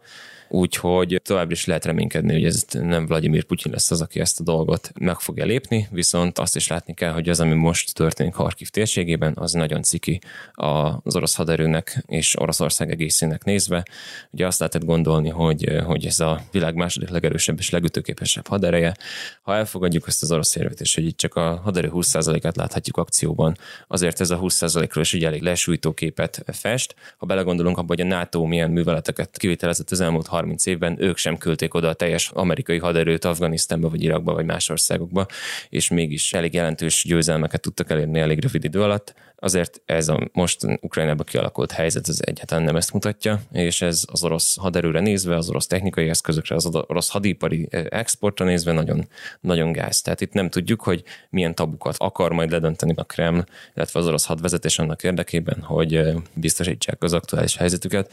úgyhogy 0.49 1.21
továbbra 1.23 1.51
is 1.51 1.65
lehet 1.65 1.85
reménykedni, 1.85 2.33
hogy 2.33 2.45
ez 2.45 2.65
nem 2.71 3.05
Vladimir 3.05 3.43
Putyin 3.43 3.71
lesz 3.71 3.91
az, 3.91 4.01
aki 4.01 4.19
ezt 4.19 4.39
a 4.39 4.43
dolgot 4.43 4.91
meg 4.99 5.19
fogja 5.19 5.45
lépni, 5.45 5.87
viszont 5.91 6.39
azt 6.39 6.55
is 6.55 6.67
látni 6.67 6.93
kell, 6.93 7.11
hogy 7.11 7.29
az, 7.29 7.39
ami 7.39 7.53
most 7.53 7.93
történik 7.93 8.33
Harkiv 8.33 8.69
térségében, 8.69 9.33
az 9.35 9.51
nagyon 9.51 9.81
ciki 9.81 10.21
az 10.53 11.15
orosz 11.15 11.35
haderőnek 11.35 12.03
és 12.05 12.39
Oroszország 12.39 12.91
egészének 12.91 13.43
nézve. 13.43 13.85
Ugye 14.31 14.47
azt 14.47 14.59
lehetett 14.59 14.85
gondolni, 14.85 15.29
hogy, 15.29 15.81
hogy 15.85 16.05
ez 16.05 16.19
a 16.19 16.41
világ 16.51 16.75
második 16.75 17.09
legerősebb 17.09 17.57
és 17.57 17.69
legütőképesebb 17.69 18.47
hadereje. 18.47 18.95
Ha 19.41 19.55
elfogadjuk 19.55 20.07
ezt 20.07 20.23
az 20.23 20.31
orosz 20.31 20.55
érvet, 20.55 20.81
és 20.81 20.95
hogy 20.95 21.05
itt 21.05 21.17
csak 21.17 21.35
a 21.35 21.61
haderő 21.63 21.89
20%-át 21.93 22.55
láthatjuk 22.55 22.97
akcióban, 22.97 23.57
azért 23.87 24.21
ez 24.21 24.29
a 24.29 24.39
20%-ról 24.39 25.03
is 25.03 25.13
egy 25.13 25.23
elég 25.23 25.41
lesújtó 25.41 25.93
képet 25.93 26.43
fest. 26.51 26.95
Ha 27.17 27.25
belegondolunk 27.25 27.77
abba, 27.77 27.87
hogy 27.87 28.01
a 28.01 28.05
NATO 28.05 28.45
milyen 28.45 28.71
műveleteket 28.71 29.37
kivitelezett 29.37 29.91
az 29.91 30.01
elmúlt 30.01 30.27
30 30.37 30.65
évben 30.65 30.95
ők 30.99 31.17
sem 31.17 31.37
küldték 31.37 31.73
oda 31.73 31.87
a 31.87 31.93
teljes 31.93 32.29
amerikai 32.33 32.77
haderőt 32.77 33.25
Afganisztánba, 33.25 33.89
vagy 33.89 34.03
Irakba, 34.03 34.33
vagy 34.33 34.45
más 34.45 34.69
országokba, 34.69 35.25
és 35.69 35.89
mégis 35.89 36.33
elég 36.33 36.53
jelentős 36.53 37.03
győzelmeket 37.07 37.61
tudtak 37.61 37.89
elérni 37.91 38.19
elég 38.19 38.41
rövid 38.41 38.63
idő 38.63 38.81
alatt. 38.81 39.13
Azért 39.39 39.81
ez 39.85 40.07
a 40.07 40.29
most 40.31 40.63
Ukrajnában 40.81 41.25
kialakult 41.25 41.71
helyzet, 41.71 42.07
ez 42.07 42.17
egyáltalán 42.21 42.63
nem 42.63 42.75
ezt 42.75 42.93
mutatja, 42.93 43.41
és 43.51 43.81
ez 43.81 44.03
az 44.11 44.23
orosz 44.23 44.57
haderőre 44.57 44.99
nézve, 44.99 45.35
az 45.35 45.49
orosz 45.49 45.67
technikai 45.67 46.09
eszközökre, 46.09 46.55
az 46.55 46.65
orosz 46.65 47.09
hadipari 47.09 47.67
eh, 47.69 47.85
exportra 47.89 48.45
nézve 48.45 48.71
nagyon, 48.71 49.07
nagyon 49.41 49.71
gáz. 49.71 50.01
Tehát 50.01 50.21
itt 50.21 50.33
nem 50.33 50.49
tudjuk, 50.49 50.81
hogy 50.81 51.03
milyen 51.29 51.55
tabukat 51.55 51.95
akar 51.97 52.31
majd 52.31 52.51
ledönteni 52.51 52.93
a 52.95 53.03
Kreml, 53.03 53.45
illetve 53.75 53.99
az 53.99 54.07
orosz 54.07 54.25
hadvezetés 54.25 54.79
annak 54.79 55.03
érdekében, 55.03 55.61
hogy 55.61 55.95
eh, 55.95 56.15
biztosítsák 56.33 57.03
az 57.03 57.13
aktuális 57.13 57.57
helyzetüket. 57.57 58.11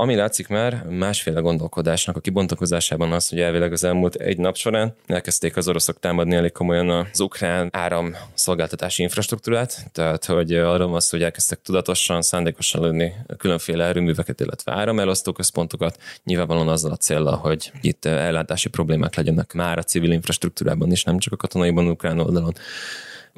Ami 0.00 0.14
látszik 0.14 0.48
már 0.48 0.84
másféle 0.88 1.40
gondolkodásnak 1.40 2.16
a 2.16 2.20
kibontakozásában 2.20 3.12
az, 3.12 3.28
hogy 3.28 3.40
elvileg 3.40 3.72
az 3.72 3.84
elmúlt 3.84 4.14
egy 4.14 4.38
nap 4.38 4.56
során 4.56 4.94
elkezdték 5.06 5.56
az 5.56 5.68
oroszok 5.68 5.98
támadni 5.98 6.34
elég 6.34 6.52
komolyan 6.52 6.90
az 7.12 7.20
ukrán 7.20 7.68
áram 7.72 8.16
szolgáltatási 8.34 9.02
infrastruktúrát, 9.02 9.90
tehát 9.92 10.24
hogy 10.24 10.54
arról 10.54 10.88
van 10.88 11.00
hogy 11.10 11.22
elkezdtek 11.22 11.62
tudatosan, 11.62 12.22
szándékosan 12.22 12.82
lőni 12.82 13.14
különféle 13.36 13.84
erőműveket, 13.84 14.40
illetve 14.40 14.72
áramelosztó 14.72 15.32
központokat, 15.32 15.98
nyilvánvalóan 16.24 16.68
azzal 16.68 16.92
a 16.92 16.96
célral, 16.96 17.36
hogy 17.36 17.72
itt 17.80 18.04
ellátási 18.04 18.68
problémák 18.68 19.14
legyenek 19.14 19.52
már 19.52 19.78
a 19.78 19.82
civil 19.82 20.12
infrastruktúrában 20.12 20.90
is, 20.90 21.04
nem 21.04 21.18
csak 21.18 21.32
a 21.32 21.36
katonaiban, 21.36 21.88
ukrán 21.88 22.18
oldalon 22.18 22.54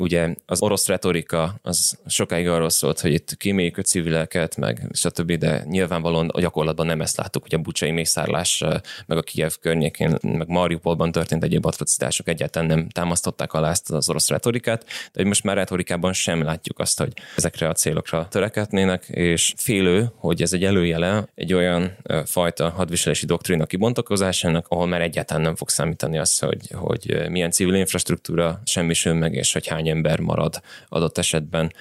ugye 0.01 0.35
az 0.47 0.63
orosz 0.63 0.87
retorika 0.87 1.55
az 1.63 1.99
sokáig 2.07 2.49
arról 2.49 2.71
szólt, 2.71 3.01
hogy 3.01 3.13
itt 3.13 3.37
kiméljük 3.37 3.77
a 3.77 3.83
civileket, 3.83 4.57
meg 4.57 4.89
stb., 4.93 5.33
de 5.33 5.65
nyilvánvalóan 5.69 6.29
a 6.29 6.41
gyakorlatban 6.41 6.87
nem 6.87 7.01
ezt 7.01 7.17
láttuk, 7.17 7.43
hogy 7.43 7.55
a 7.55 7.59
bucsai 7.59 7.91
mészárlás, 7.91 8.65
meg 9.07 9.19
a 9.19 9.23
Kiev 9.23 9.53
környékén, 9.61 10.19
meg 10.23 10.49
Mariupolban 10.49 11.13
történt 11.13 11.45
egyéb 11.45 11.67
atrocitások 11.67 12.29
egyáltalán 12.29 12.69
nem 12.69 12.89
támasztották 12.89 13.53
alá 13.53 13.71
ezt 13.71 13.91
az 13.91 14.09
orosz 14.09 14.29
retorikát, 14.29 14.85
de 14.85 15.11
hogy 15.13 15.25
most 15.25 15.45
már 15.45 15.57
retorikában 15.57 16.13
sem 16.13 16.43
látjuk 16.43 16.79
azt, 16.79 16.99
hogy 16.99 17.13
ezekre 17.37 17.69
a 17.69 17.73
célokra 17.73 18.29
törekednének, 18.31 19.05
és 19.09 19.53
félő, 19.57 20.11
hogy 20.17 20.43
ez 20.43 20.53
egy 20.53 20.65
előjele 20.65 21.29
egy 21.35 21.55
olyan 21.55 21.97
fajta 22.25 22.71
hadviselési 22.71 23.27
doktrína 23.27 23.67
kibontakozásának, 23.67 24.67
ahol 24.69 24.87
már 24.87 25.01
egyáltalán 25.01 25.43
nem 25.43 25.57
fog 25.57 25.69
számítani 25.69 26.19
az, 26.19 26.39
hogy, 26.39 26.71
hogy 26.73 27.27
milyen 27.29 27.51
civil 27.51 27.75
infrastruktúra 27.75 28.61
semmisül 28.65 29.15
meg, 29.15 29.35
és 29.35 29.53
hogy 29.53 29.67
hány 29.67 29.90
ember 29.91 30.21
marad 30.21 30.61
adott 30.89 31.19
esetben 31.19 31.73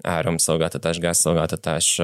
áramszolgáltatás, 0.00 0.98
gázszolgáltatás, 0.98 2.00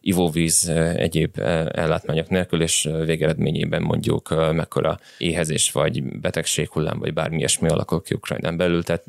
ivóvíz, 0.00 0.68
egyéb 0.96 1.38
ellátmányok 1.72 2.28
nélkül, 2.28 2.62
és 2.62 2.88
végeredményében 3.04 3.82
mondjuk 3.82 4.52
mekkora 4.52 4.98
éhezés 5.18 5.72
vagy 5.72 6.02
betegséghullám, 6.02 6.98
vagy 6.98 7.12
bármi 7.12 7.36
ilyesmi 7.36 7.68
alakul 7.68 8.02
ki 8.02 8.14
Ukrajnán 8.14 8.56
belül. 8.56 8.82
Tehát 8.82 9.04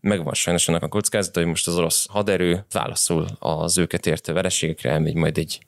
megvan 0.00 0.34
sajnos 0.34 0.68
annak 0.68 0.82
a 0.82 0.88
kockázata, 0.88 1.40
hogy 1.40 1.48
most 1.48 1.66
az 1.66 1.76
orosz 1.76 2.06
haderő 2.08 2.64
válaszol 2.72 3.26
az 3.38 3.78
őket 3.78 4.06
érte 4.06 4.32
vereségekre, 4.32 4.90
elmegy 4.90 5.14
majd 5.14 5.38
egy 5.38 5.60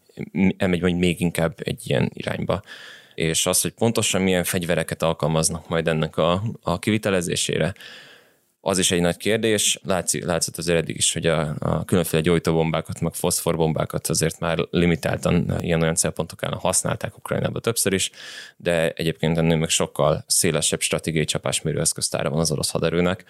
elmegy 0.56 0.80
majd 0.80 0.96
még 0.96 1.20
inkább 1.20 1.54
egy 1.62 1.80
ilyen 1.84 2.10
irányba 2.12 2.62
és 3.14 3.46
az, 3.46 3.62
hogy 3.62 3.70
pontosan 3.70 4.22
milyen 4.22 4.44
fegyvereket 4.44 5.02
alkalmaznak 5.02 5.68
majd 5.68 5.88
ennek 5.88 6.16
a, 6.16 6.42
a 6.62 6.78
kivitelezésére, 6.78 7.74
az 8.66 8.78
is 8.78 8.90
egy 8.90 9.00
nagy 9.00 9.16
kérdés. 9.16 9.80
Látszik, 9.82 10.24
látszott 10.24 10.56
az 10.56 10.68
eddig 10.68 10.96
is, 10.96 11.12
hogy 11.12 11.26
a, 11.26 11.54
a 11.58 11.84
különféle 11.84 12.22
gyógyítóbombákat, 12.22 13.00
meg 13.00 13.14
foszforbombákat 13.14 14.06
azért 14.06 14.40
már 14.40 14.58
limitáltan 14.70 15.56
ilyen-olyan 15.60 15.94
célpontok 15.94 16.42
ellen 16.42 16.58
használták 16.58 17.16
Ukrajnában 17.16 17.62
többször 17.62 17.92
is, 17.92 18.10
de 18.56 18.90
egyébként 18.90 19.38
ennél 19.38 19.56
meg 19.56 19.68
sokkal 19.68 20.24
szélesebb 20.26 20.80
stratégiai 20.80 21.24
csapásmérő 21.24 21.80
eszköztára 21.80 22.30
van 22.30 22.40
az 22.40 22.50
orosz 22.50 22.70
haderőnek. 22.70 23.24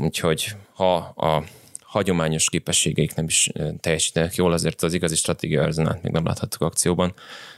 Úgyhogy 0.00 0.54
ha 0.72 0.94
a 0.96 1.44
hagyományos 1.96 2.48
képességeik 2.50 3.14
nem 3.14 3.24
is 3.24 3.50
teljesítenek 3.80 4.34
jól, 4.34 4.52
azért 4.52 4.82
az 4.82 4.92
igazi 4.92 5.14
stratégia 5.14 5.62
arzenát 5.62 6.02
még 6.02 6.12
nem 6.12 6.24
láthattuk 6.24 6.60
akcióban 6.60 7.14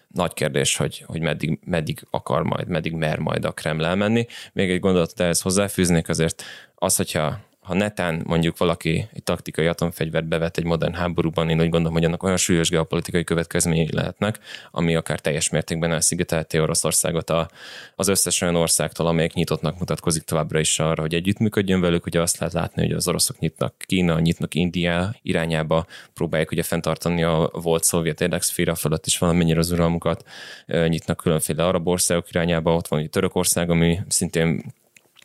nagy 0.09 0.33
kérdés, 0.33 0.77
hogy, 0.77 1.05
hogy 1.07 1.21
meddig, 1.21 1.59
meddig 1.65 2.07
akar 2.11 2.43
majd, 2.43 2.69
meddig 2.69 2.93
mer 2.93 3.19
majd 3.19 3.45
a 3.45 3.53
Kreml 3.53 3.85
elmenni. 3.85 4.27
Még 4.53 4.71
egy 4.71 4.81
gondolatot 4.81 5.21
ehhez 5.21 5.41
hozzáfűznék, 5.41 6.09
azért 6.09 6.43
az, 6.75 6.97
hogyha 6.97 7.39
ha 7.69 7.75
netán 7.75 8.23
mondjuk 8.25 8.59
valaki 8.59 9.09
egy 9.13 9.23
taktikai 9.23 9.67
atomfegyvert 9.67 10.29
bevet 10.29 10.59
egy 10.59 10.65
modern 10.65 10.93
háborúban, 10.93 11.51
én 11.51 11.61
úgy 11.61 11.69
gondolom, 11.69 11.93
hogy 11.93 12.05
annak 12.05 12.23
olyan 12.23 12.37
súlyos 12.37 12.69
geopolitikai 12.69 13.25
következményei 13.25 13.89
lehetnek, 13.93 14.39
ami 14.71 14.95
akár 14.95 15.21
teljes 15.21 15.49
mértékben 15.49 15.93
elszigetelti 15.93 16.61
Oroszországot 16.61 17.31
a, 17.31 17.51
az 17.95 18.09
összes 18.09 18.41
olyan 18.41 18.55
országtól, 18.55 19.07
amelyek 19.07 19.33
nyitottnak 19.33 19.79
mutatkozik 19.79 20.23
továbbra 20.23 20.61
is 20.61 20.79
arra, 20.79 21.01
hogy 21.03 21.15
együttműködjön 21.15 21.81
velük. 21.81 22.07
Ugye 22.07 22.21
azt 22.21 22.39
lehet 22.39 22.55
látni, 22.55 22.83
hogy 22.83 22.93
az 22.93 23.09
oroszok 23.09 23.39
nyitnak 23.39 23.75
Kína, 23.79 24.21
nyitnak 24.21 24.55
India 24.55 25.15
irányába, 25.23 25.87
próbálják 26.15 26.51
ugye 26.51 26.63
fenntartani 26.63 27.23
a 27.23 27.51
volt 27.53 27.85
szovjet 27.85 28.21
érdekszféra 28.21 28.75
fölött 28.75 29.07
is 29.07 29.19
valamennyire 29.19 29.59
az 29.59 29.71
uralmukat, 29.71 30.25
nyitnak 30.67 31.17
különféle 31.17 31.67
arab 31.67 31.89
országok 31.89 32.31
irányába, 32.31 32.75
ott 32.75 32.89
van 32.89 32.99
ugye 32.99 33.09
Törökország, 33.09 33.71
ami 33.71 33.99
szintén 34.09 34.63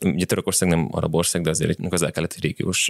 ugye 0.03 0.25
Törökország 0.25 0.69
nem 0.69 0.87
arab 0.91 1.15
ország, 1.15 1.41
de 1.41 1.49
azért 1.49 1.69
egy 1.69 1.89
közel-keleti 1.89 2.39
régiós 2.39 2.89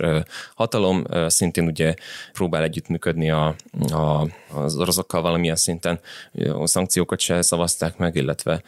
hatalom, 0.56 1.04
szintén 1.28 1.66
ugye 1.66 1.94
próbál 2.34 2.64
együttműködni 2.64 3.30
a, 3.30 3.56
a, 3.92 4.28
az 4.54 4.78
oroszokkal 4.78 5.22
valamilyen 5.22 5.56
szinten, 5.56 6.00
a 6.60 6.68
szankciókat 6.68 7.20
se 7.20 7.42
szavazták 7.42 7.98
meg, 7.98 8.16
illetve 8.16 8.62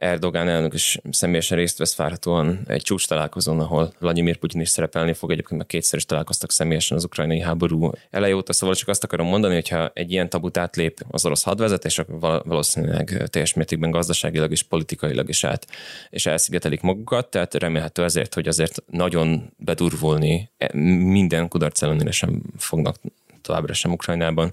Erdogán 0.00 0.48
elnök 0.48 0.74
is 0.74 0.98
személyesen 1.10 1.56
részt 1.58 1.78
vesz 1.78 1.96
várhatóan 1.96 2.60
egy 2.66 2.82
csúcs 2.82 3.06
találkozón, 3.08 3.60
ahol 3.60 3.92
Vladimir 3.98 4.36
Putyin 4.36 4.60
is 4.60 4.68
szerepelni 4.68 5.12
fog, 5.12 5.30
egyébként 5.30 5.58
meg 5.58 5.66
kétszer 5.66 5.98
is 5.98 6.04
találkoztak 6.04 6.50
személyesen 6.50 6.96
az 6.96 7.04
ukrajnai 7.04 7.40
háború 7.40 7.90
eleje 8.10 8.34
óta, 8.34 8.52
szóval 8.52 8.74
csak 8.74 8.88
azt 8.88 9.04
akarom 9.04 9.26
mondani, 9.26 9.54
hogyha 9.54 9.90
egy 9.94 10.12
ilyen 10.12 10.28
tabut 10.28 10.56
átlép 10.56 11.00
az 11.10 11.24
orosz 11.24 11.42
hadvezetés, 11.42 11.98
akkor 11.98 12.42
valószínűleg 12.44 13.28
teljes 13.30 13.54
mértékben 13.54 13.90
gazdaságilag 13.90 14.50
és 14.50 14.62
politikailag 14.62 15.28
is 15.28 15.44
át, 15.44 15.66
és 16.10 16.26
elszigetelik 16.26 16.80
magukat, 16.80 17.30
tehát 17.30 17.54
remélhető 17.54 18.04
ezért, 18.04 18.34
hogy 18.34 18.48
azért 18.48 18.82
nagyon 18.90 19.52
bedurvulni 19.56 20.50
e, 20.58 20.70
minden 21.08 21.48
kudarc 21.48 21.82
ellenére 21.82 22.10
sem 22.10 22.42
fognak 22.56 22.96
továbbra 23.42 23.72
sem 23.72 23.92
Ukrajnában. 23.92 24.52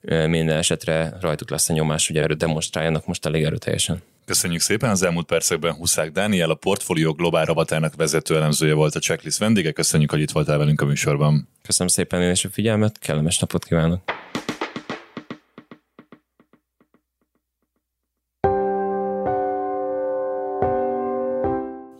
Minden 0.00 0.56
esetre 0.56 1.16
rajtuk 1.20 1.50
lesz 1.50 1.68
a 1.68 1.72
nyomás, 1.72 2.06
hogy 2.06 2.16
erről 2.16 2.36
demonstráljanak 2.36 3.06
most 3.06 3.26
elég 3.26 3.44
erőteljesen. 3.44 4.02
Köszönjük 4.26 4.60
szépen, 4.60 4.90
az 4.90 5.02
elmúlt 5.02 5.26
percekben 5.26 5.74
Huszák 5.74 6.10
Dániel, 6.10 6.50
a 6.50 6.54
portfólió 6.54 7.12
globál 7.12 7.44
rovatának 7.44 7.94
vezető 7.94 8.36
elemzője 8.36 8.74
volt 8.74 8.94
a 8.94 8.98
checklist 8.98 9.38
vendége. 9.38 9.72
Köszönjük, 9.72 10.10
hogy 10.10 10.20
itt 10.20 10.30
voltál 10.30 10.58
velünk 10.58 10.80
a 10.80 10.84
műsorban. 10.84 11.48
Köszönöm 11.62 11.92
szépen 11.92 12.22
én 12.22 12.30
is 12.30 12.44
a 12.44 12.48
figyelmet, 12.48 12.98
kellemes 12.98 13.38
napot 13.38 13.64
kívánok! 13.64 14.00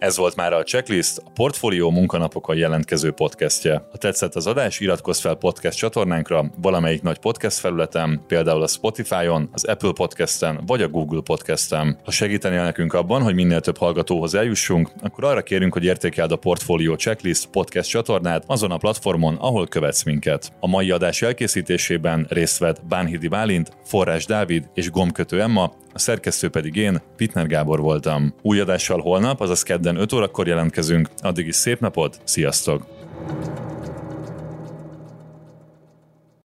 Ez 0.07 0.17
volt 0.17 0.37
már 0.37 0.53
a 0.53 0.63
Checklist, 0.63 1.19
a 1.25 1.31
Portfólió 1.35 1.91
munkanapokon 1.91 2.57
jelentkező 2.57 3.11
podcastje. 3.11 3.87
Ha 3.91 3.97
tetszett 3.99 4.35
az 4.35 4.47
adás, 4.47 4.81
iratkozz 4.81 5.21
fel 5.21 5.35
podcast 5.35 5.79
csatornánkra 5.79 6.51
valamelyik 6.61 7.03
nagy 7.03 7.19
podcast 7.19 7.59
felületen, 7.59 8.21
például 8.27 8.63
a 8.63 8.67
Spotify-on, 8.67 9.49
az 9.53 9.65
Apple 9.65 9.93
Podcast-en 9.93 10.61
vagy 10.67 10.83
a 10.83 10.89
Google 10.89 11.21
Podcast-en. 11.21 11.99
Ha 12.05 12.11
segítenél 12.11 12.63
nekünk 12.63 12.93
abban, 12.93 13.23
hogy 13.23 13.35
minél 13.35 13.61
több 13.61 13.77
hallgatóhoz 13.77 14.35
eljussunk, 14.35 14.91
akkor 15.03 15.25
arra 15.25 15.43
kérünk, 15.43 15.73
hogy 15.73 15.85
értékeld 15.85 16.33
a 16.33 16.37
Portfólió 16.37 16.95
Checklist 16.95 17.47
podcast 17.47 17.91
csatornát 17.91 18.45
azon 18.47 18.71
a 18.71 18.77
platformon, 18.77 19.35
ahol 19.35 19.67
követsz 19.67 20.03
minket. 20.03 20.53
A 20.61 20.67
mai 20.67 20.91
adás 20.91 21.23
elkészítésében 21.23 22.27
részt 22.29 22.59
vett 22.59 22.85
Bánhidi 22.85 23.29
Bálint, 23.29 23.73
Forrás 23.85 24.27
Dávid 24.27 24.69
és 24.75 24.91
Gomkötő 24.91 25.41
Emma, 25.41 25.73
a 25.97 25.99
szerkesztő 25.99 26.49
pedig 26.49 26.77
én, 26.77 27.03
Pitner 27.17 27.47
Gábor 27.47 27.81
voltam. 27.81 28.35
Új 28.43 28.61
adással 28.61 29.01
holnap, 29.01 29.41
azaz 29.41 29.63
kedden 29.63 29.97
5 29.97 30.13
órakor 30.13 30.47
jelentkezünk. 30.47 31.09
Addig 31.19 31.47
is 31.47 31.55
szép 31.55 31.81
napot, 31.81 32.21
sziasztok! 32.25 32.87
thank 33.27 33.71
you 33.71 33.76